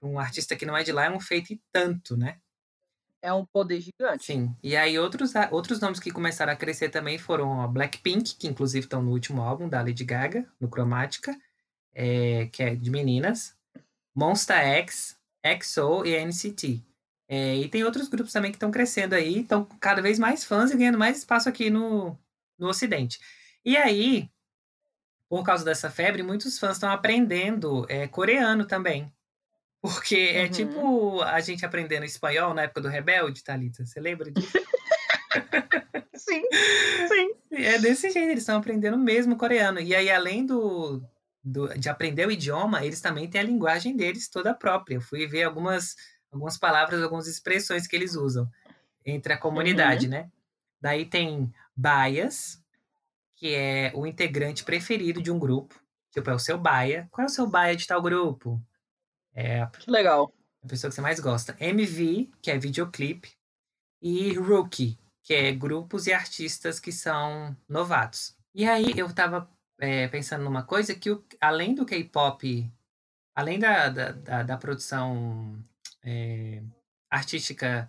[0.00, 2.40] pra um artista que não é de lá, é um feito e tanto, né?
[3.22, 4.24] É um poder gigante.
[4.24, 4.54] Sim.
[4.62, 8.86] E aí outros, outros nomes que começaram a crescer também foram a Blackpink, que inclusive
[8.86, 11.36] estão no último álbum da Lady Gaga, no Chromatica,
[11.94, 13.54] é, que é de meninas,
[14.14, 16.82] Monsta X, EXO e NCT.
[17.28, 20.70] É, e tem outros grupos também que estão crescendo aí, estão cada vez mais fãs
[20.70, 22.18] e ganhando mais espaço aqui no,
[22.58, 23.20] no Ocidente.
[23.64, 24.28] E aí,
[25.28, 29.12] por causa dessa febre, muitos fãs estão aprendendo é, coreano também.
[29.82, 30.50] Porque é Uhum.
[30.50, 33.84] tipo a gente aprendendo espanhol na época do Rebelde, Thalita.
[33.86, 34.52] Você lembra disso?
[36.14, 36.42] Sim,
[37.08, 37.34] sim.
[37.52, 39.80] É desse jeito, eles estão aprendendo mesmo coreano.
[39.80, 41.02] E aí, além do,
[41.42, 44.96] do- de aprender o idioma, eles também têm a linguagem deles toda própria.
[44.96, 45.96] Eu fui ver algumas,
[46.30, 48.48] algumas palavras, algumas expressões que eles usam
[49.04, 50.30] entre a comunidade, né?
[50.80, 52.62] Daí tem bias,
[53.36, 55.74] que é o integrante preferido de um grupo.
[56.12, 57.08] Tipo, é o seu baia.
[57.10, 58.60] Qual é o seu baia de tal grupo?
[59.34, 60.32] É a legal.
[60.62, 61.56] a pessoa que você mais gosta.
[61.60, 63.32] MV, que é videoclipe,
[64.02, 68.36] e Rookie, que é grupos e artistas que são novatos.
[68.54, 72.70] E aí eu tava é, pensando numa coisa que, o- além do K-pop,
[73.34, 75.62] além da, da, da, da produção
[76.02, 76.62] é,
[77.10, 77.88] artística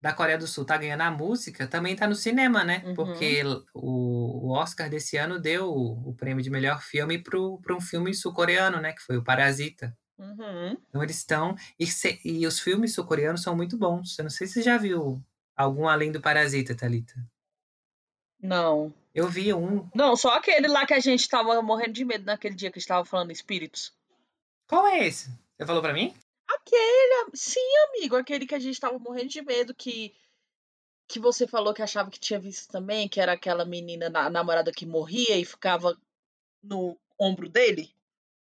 [0.00, 2.82] da Coreia do Sul tá ganhando a música, também tá no cinema, né?
[2.86, 2.94] Uhum.
[2.94, 3.42] Porque
[3.74, 8.14] o, o Oscar desse ano deu o, o prêmio de melhor filme pro um filme
[8.14, 8.92] sul-coreano, né?
[8.92, 9.96] Que foi o Parasita.
[10.18, 10.76] Uhum.
[10.88, 11.54] Então eles estão.
[11.78, 14.18] E, se- e os filmes sul-coreanos são muito bons.
[14.18, 15.22] Eu não sei se você já viu
[15.56, 17.14] algum além do Parasita, Thalita.
[18.40, 18.92] Não.
[19.14, 19.88] Eu vi um.
[19.94, 22.80] Não, só aquele lá que a gente tava morrendo de medo naquele dia que a
[22.80, 23.92] gente tava falando espíritos.
[24.68, 25.30] Qual é esse?
[25.56, 26.14] Você falou pra mim?
[26.48, 30.14] Aquele, sim, amigo, aquele que a gente tava morrendo de medo que
[31.10, 34.70] que você falou que achava que tinha visto também, que era aquela menina na- namorada
[34.70, 35.96] que morria e ficava
[36.62, 37.90] no ombro dele.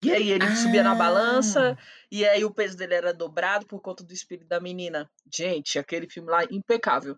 [0.02, 1.78] E aí ele subia na balança,
[2.10, 5.08] e aí o peso dele era dobrado por conta do espírito da menina.
[5.32, 7.16] Gente, aquele filme lá impecável.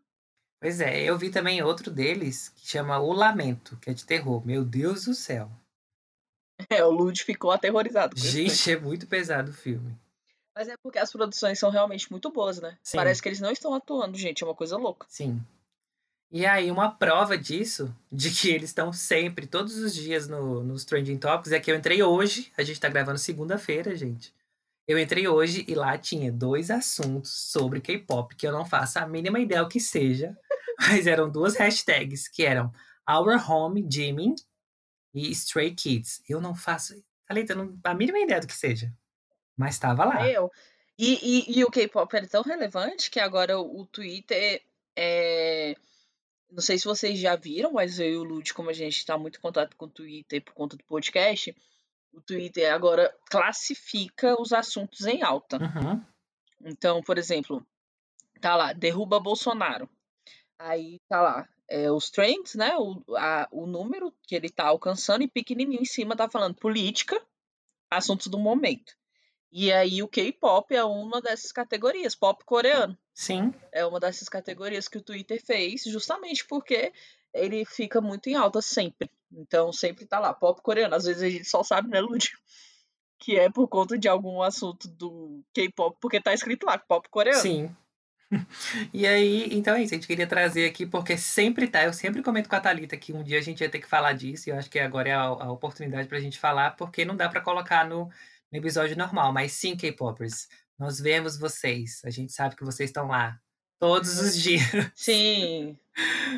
[0.61, 4.47] Pois é, eu vi também outro deles que chama O Lamento, que é de terror.
[4.47, 5.51] Meu Deus do céu.
[6.71, 8.19] É, o Lud ficou aterrorizado.
[8.19, 9.99] Gente, é muito pesado o filme.
[10.55, 12.79] Mas é porque as produções são realmente muito boas, né?
[12.83, 12.97] Sim.
[12.97, 15.07] Parece que eles não estão atuando, gente, é uma coisa louca.
[15.09, 15.45] Sim.
[16.35, 20.85] E aí, uma prova disso, de que eles estão sempre, todos os dias no, nos
[20.85, 24.35] Trending Topics, é que eu entrei hoje, a gente tá gravando segunda-feira, gente.
[24.85, 29.07] Eu entrei hoje e lá tinha dois assuntos sobre K-pop, que eu não faço a
[29.07, 30.37] mínima ideia o que seja,
[30.81, 32.73] mas eram duas hashtags, que eram
[33.09, 34.35] Our Home Jimin
[35.15, 36.21] e Stray Kids.
[36.29, 38.93] Eu não faço, Thalita, não a mínima ideia do que seja.
[39.57, 40.29] Mas tava lá.
[40.29, 40.51] Eu.
[40.99, 44.61] E, e, e o K-pop é tão relevante que agora o Twitter
[44.97, 45.77] é.
[46.55, 49.19] Não sei se vocês já viram, mas eu e o Lud, como a gente está
[49.19, 51.53] muito em contato com o Twitter por conta do podcast,
[52.13, 55.59] o Twitter agora classifica os assuntos em alta.
[55.59, 56.01] Uhum.
[56.65, 57.67] Então, por exemplo,
[58.41, 59.91] tá lá, derruba Bolsonaro.
[60.57, 62.77] Aí tá lá, é, os trends, né?
[62.77, 67.21] O, a- o número que ele tá alcançando e pequenininho em cima tá falando política,
[67.91, 68.95] assuntos do momento.
[69.51, 72.97] E aí o K-pop é uma dessas categorias, pop coreano.
[73.15, 76.93] Sim, É uma dessas categorias que o Twitter fez, justamente porque
[77.33, 79.09] ele fica muito em alta sempre.
[79.33, 80.95] Então sempre tá lá, pop coreano.
[80.97, 82.29] Às vezes a gente só sabe, né, Lud?
[83.17, 87.41] Que é por conta de algum assunto do K-pop, porque tá escrito lá, pop coreano.
[87.41, 87.75] Sim.
[88.93, 92.23] E aí, então é isso, a gente queria trazer aqui, porque sempre tá, eu sempre
[92.23, 94.51] comento com a Thalita que um dia a gente ia ter que falar disso, e
[94.51, 97.41] eu acho que agora é a, a oportunidade pra gente falar, porque não dá pra
[97.41, 98.11] colocar no,
[98.51, 99.33] no episódio normal.
[99.33, 100.49] Mas sim, K-Popers,
[100.79, 103.39] nós vemos vocês, a gente sabe que vocês estão lá
[103.79, 104.63] todos os dias.
[104.95, 105.79] Sim,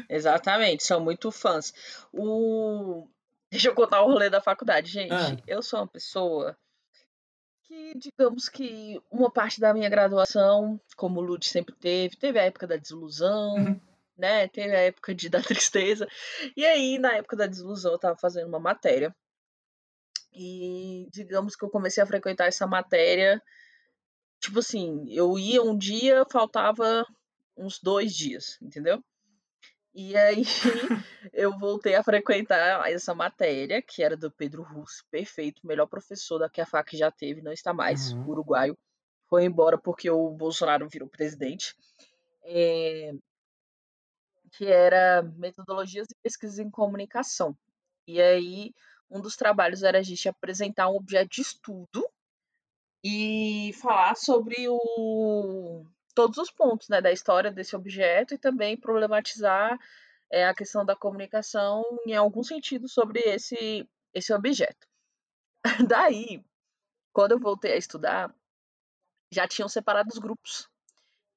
[0.09, 1.73] exatamente, são muito fãs.
[2.13, 3.09] O...
[3.51, 5.13] Deixa eu contar o rolê da faculdade, gente.
[5.13, 5.37] Ah.
[5.47, 6.57] Eu sou uma pessoa
[7.63, 12.45] que, digamos que uma parte da minha graduação, como o Lud sempre teve, teve a
[12.45, 13.81] época da desilusão, Uhum.
[14.17, 14.49] né?
[14.49, 16.07] Teve a época de, da tristeza.
[16.57, 19.15] E aí, na época da desilusão, eu tava fazendo uma matéria.
[20.33, 23.43] E digamos que eu comecei a frequentar essa matéria.
[24.47, 27.05] Tipo assim, eu ia um dia, faltava
[27.57, 29.03] uns dois dias, entendeu?
[29.93, 30.43] E aí
[31.33, 36.49] eu voltei a frequentar essa matéria, que era do Pedro Russo, perfeito, melhor professor da
[36.49, 38.29] que a FAC já teve, não está mais, Uhum.
[38.29, 38.79] uruguaio.
[39.29, 41.75] Foi embora porque o Bolsonaro virou presidente.
[42.45, 43.13] É,
[44.53, 47.59] que era metodologias de pesquisa em comunicação.
[48.07, 48.73] E aí,
[49.11, 52.09] um dos trabalhos era a gente apresentar um objeto de estudo
[53.09, 59.79] e falar sobre o, todos os pontos né, da história desse objeto e também problematizar
[60.29, 64.89] é, a questão da comunicação em algum sentido sobre esse, esse objeto.
[65.89, 66.45] Daí,
[67.13, 68.35] quando eu voltei a estudar,
[69.31, 70.69] já tinham separado os grupos.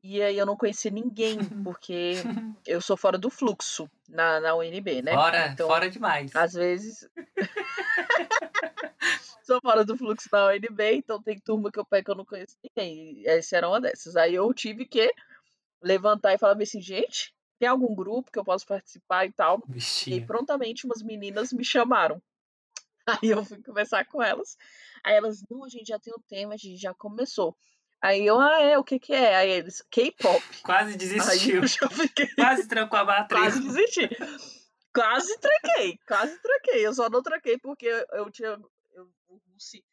[0.02, 2.14] E aí eu não conhecia ninguém, porque
[2.66, 5.14] eu sou fora do fluxo na, na UNB, né?
[5.14, 6.36] Fora, Então, fora demais.
[6.36, 7.08] às vezes.
[9.50, 12.24] Tô fora do fluxo da UNB, então tem turma que eu pego que eu não
[12.24, 13.24] conheço ninguém.
[13.26, 14.16] Essa era uma dessas.
[14.16, 15.12] Aí eu tive que
[15.82, 19.60] levantar e falar assim, gente, tem algum grupo que eu posso participar e tal?
[20.06, 22.22] E prontamente umas meninas me chamaram.
[23.24, 24.56] Aí eu fui conversar com elas.
[25.04, 27.58] Aí elas, não, a gente já tem o tema, a gente já começou.
[28.00, 29.36] Aí eu, ah, é, o que que é?
[29.36, 30.44] Aí eles, K-pop.
[30.62, 31.68] Quase desistiu.
[31.90, 33.42] fiquei, Quase trancou a matriz.
[33.42, 34.10] quase desisti.
[34.94, 36.86] Quase tranquei, quase tranquei.
[36.86, 38.60] Eu só não tranquei porque eu tinha,
[39.30, 39.84] o Russi,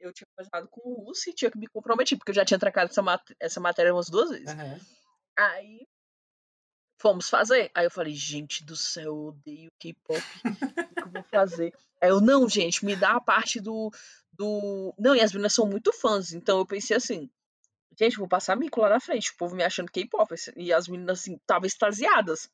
[0.00, 2.58] eu tinha conversado com o Russi e tinha que me comprometer, porque eu já tinha
[2.58, 4.48] trancado essa, mat essa matéria umas duas vezes.
[4.48, 4.80] Aham.
[5.38, 5.86] Aí
[7.00, 7.70] fomos fazer.
[7.74, 10.22] Aí eu falei, gente do céu, eu odeio K-pop.
[10.44, 11.74] O que eu vou fazer?
[12.00, 13.90] Aí eu, não, gente, me dá a parte do.
[14.32, 14.94] do...
[14.98, 16.32] Não, e as meninas são muito fãs.
[16.32, 17.30] Então eu pensei assim,
[17.98, 19.30] gente, vou passar mico lá na frente.
[19.30, 20.34] O povo me achando K-pop.
[20.56, 22.50] E as meninas, assim, estavam extasiadas.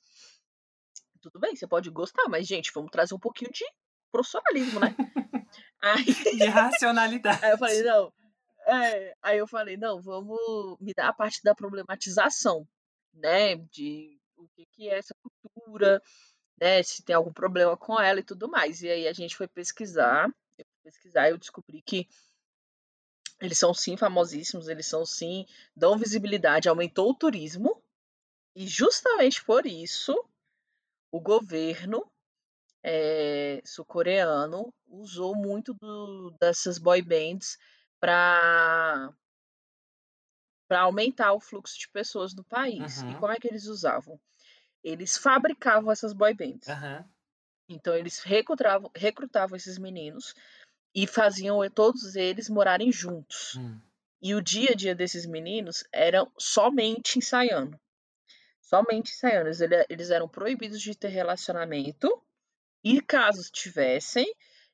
[1.20, 3.64] Tudo bem, você pode gostar, mas, gente, vamos trazer um pouquinho de
[4.10, 4.94] profissionalismo, né?
[5.82, 6.04] Aí.
[6.38, 7.44] De racionalidade.
[7.44, 8.12] Aí eu falei, não.
[8.64, 10.38] É, aí eu falei, não, vamos
[10.80, 12.66] me dar a parte da problematização,
[13.12, 13.56] né?
[13.56, 15.14] De o que, que é essa
[15.52, 16.00] cultura,
[16.60, 16.82] né?
[16.82, 18.82] Se tem algum problema com ela e tudo mais.
[18.82, 22.08] E aí a gente foi pesquisar, eu pesquisar e eu descobri que
[23.40, 25.44] eles são sim famosíssimos, eles são sim,
[25.74, 27.82] dão visibilidade, aumentou o turismo,
[28.54, 30.14] e justamente por isso
[31.10, 32.08] o governo
[32.82, 37.58] eh, sul-coreano usou muito do- dessas boy bands
[38.00, 39.12] para
[40.68, 43.02] para aumentar o fluxo de pessoas no país.
[43.02, 43.20] E Uhum.
[43.20, 44.18] como é que eles usavam?
[44.82, 46.68] Eles fabricavam essas boy bands.
[46.68, 47.04] Aham.
[47.68, 50.34] Então eles recrutavam, recrutavam esses meninos
[50.94, 53.56] e faziam todos eles morarem juntos.
[53.56, 53.78] Hum.
[54.20, 57.78] E o dia a dia desses meninos era somente ensaiando.
[58.60, 59.48] Somente ensaiando.
[59.48, 62.22] Eles, ele- eles eram proibidos de ter relacionamento.
[62.84, 64.26] E caso tivessem,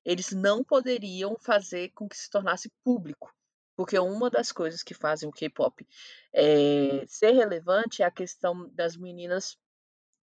[0.04, 3.34] eles não poderiam fazer com que se tornasse público.
[3.76, 5.86] Porque uma das coisas que fazem o K-pop
[6.32, 9.56] eh, ser relevante é a questão das meninas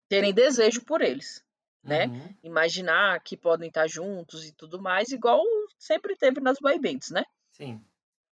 [0.10, 1.44] terem desejo por eles.
[1.84, 2.08] Né?
[2.08, 2.36] Uhum.
[2.44, 5.42] Imaginar que podem estar juntos e tudo mais, igual
[5.78, 7.24] sempre teve nas boy bands, né?
[7.52, 7.84] Sim.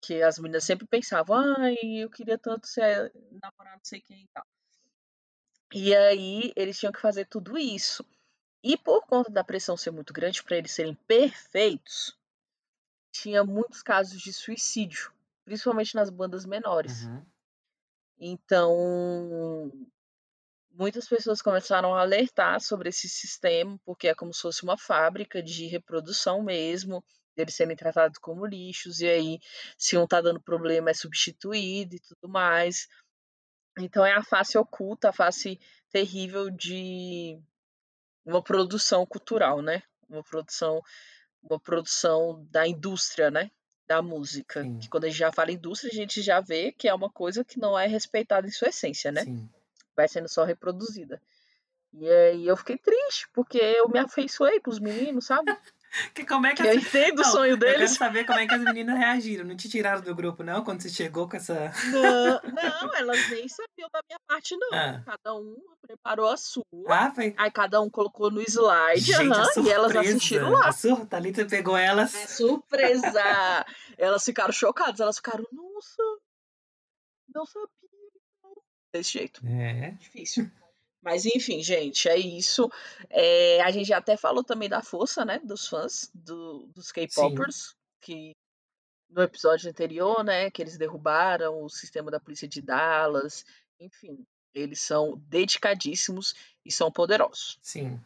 [0.02, 3.12] que as meninas sempre pensavam, ai, eu queria tanto ser
[3.42, 4.46] namorar não sei quem e tal.
[5.74, 8.06] E aí eles tinham que fazer tudo isso.
[8.64, 12.18] E por conta da pressão ser muito grande para eles serem perfeitos,
[13.12, 15.12] tinha muitos casos de suicídio,
[15.46, 17.06] principalmente nas bandas menores.
[17.06, 17.26] Uhum.
[18.20, 19.72] Então,
[20.72, 25.42] muitas pessoas começaram a alertar sobre esse sistema, porque é como se fosse uma fábrica
[25.42, 27.04] de reprodução mesmo,
[27.36, 29.40] eles serem tratados como lixos, e aí,
[29.78, 32.90] se um tá dando problema, é substituído e tudo mais.
[33.78, 35.58] Então, é a face oculta, a face
[35.90, 37.42] terrível de
[38.30, 39.82] uma produção cultural, né?
[40.08, 40.82] Uma produção,
[41.42, 43.52] uma produção da indústria, né?
[43.88, 44.64] Da música.
[44.64, 44.78] Sim.
[44.80, 47.44] Que quando a gente já fala indústria, a gente já vê que é uma coisa
[47.44, 49.24] que não é respeitada em sua essência, né?
[49.24, 49.50] Sim.
[49.96, 51.22] vai sendo só reproduzida.
[51.94, 55.52] E aí eu fiquei triste, porque eu me afeiçoei pros meninos, sabe?
[56.14, 57.92] Que, como é que eu as- entendo o Não, sonho Eu quero deles.
[57.92, 59.44] saber como é que as meninas reagiram.
[59.46, 60.64] Não te tiraram do grupo, não?
[60.64, 61.72] Quando você chegou com essa.
[61.92, 64.70] Não, não, elas nem sabiam da minha parte, não.
[64.72, 65.02] Ah.
[65.06, 66.64] Cada um preparou a sua.
[66.88, 67.34] Ah, foi.
[67.38, 70.68] Aí cada um colocou no slide, Gente, aham, e elas assistiram lá.
[70.68, 71.06] A sur...
[71.08, 72.14] Thalita pegou elas.
[72.16, 73.66] É surpresa!
[73.98, 76.04] elas ficaram chocadas, elas ficaram, nossa,
[77.34, 77.68] não sabia.
[78.94, 79.42] Desse jeito.
[79.46, 79.92] É.
[80.00, 80.50] difícil.
[81.02, 82.70] Mas enfim, gente, é isso.
[83.10, 87.76] É, a gente já até falou também da força, né, dos fãs do, dos K-popers,
[88.02, 88.36] que
[89.10, 93.46] no episódio anterior, né, que eles derrubaram o sistema da polícia de Dallas,
[93.80, 96.36] enfim, eles são dedicadíssimos
[96.66, 97.58] e são poderosos.
[97.62, 98.00] Sim.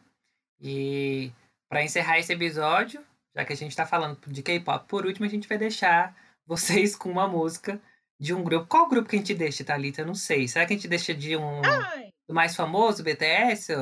[0.60, 1.32] E
[1.68, 3.04] para encerrar esse episódio,
[3.34, 6.16] já que a gente tá falando de K-pop, por último a gente vai deixar
[6.46, 7.80] vocês com uma música
[8.18, 8.66] de um grupo.
[8.66, 10.02] Qual grupo que a gente deixa, Thalita?
[10.02, 10.46] Eu não sei.
[10.46, 13.74] Será que a gente deixa de um Ai, do mais famoso, BTS?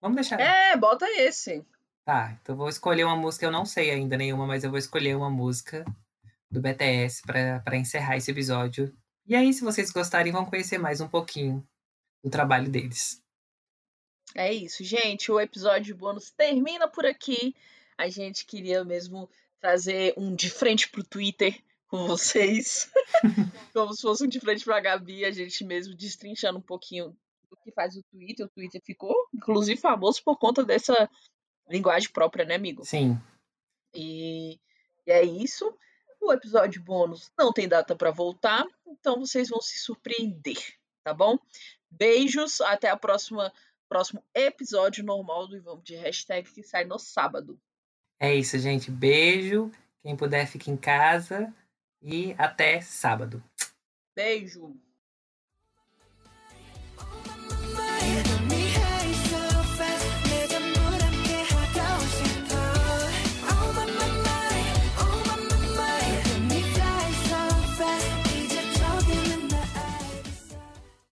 [0.00, 0.40] Vamos deixar.
[0.40, 1.64] é, bota esse.
[2.04, 5.16] Tá, então vou escolher uma música, eu não sei ainda nenhuma, mas eu vou escolher
[5.16, 5.84] uma música
[6.50, 8.96] do BTS pra pra encerrar esse episódio.
[9.26, 11.66] E aí, se vocês gostarem, vão conhecer mais um pouquinho
[12.22, 13.20] do trabalho deles.
[14.34, 15.32] É isso, gente.
[15.32, 17.54] O episódio bônus termina por aqui.
[17.98, 19.28] A gente queria mesmo
[19.60, 22.90] trazer um de frente pro Twitter com vocês.
[23.72, 27.16] Como se fosse um de frente pra Gabi, a gente mesmo destrinchando um pouquinho
[27.62, 28.46] que faz o Twitter.
[28.46, 31.08] O Twitter ficou, inclusive, famoso por conta dessa
[31.68, 32.84] linguagem própria, né, amigo?
[32.84, 33.20] Sim,
[33.94, 34.58] E,
[35.06, 35.76] e é isso.
[36.20, 40.74] O episódio bônus não tem data para voltar, então vocês vão se surpreender,
[41.04, 41.38] tá bom?
[41.90, 43.52] Beijos, até a próxima
[43.88, 47.58] próximo episódio normal do Vamos de Hashtag que sai no sábado.
[48.18, 48.90] é isso, gente.
[48.90, 49.70] Beijo.
[50.02, 51.54] Quem puder, fique em casa.
[52.02, 53.42] E até sábado.
[54.14, 54.76] Beijo.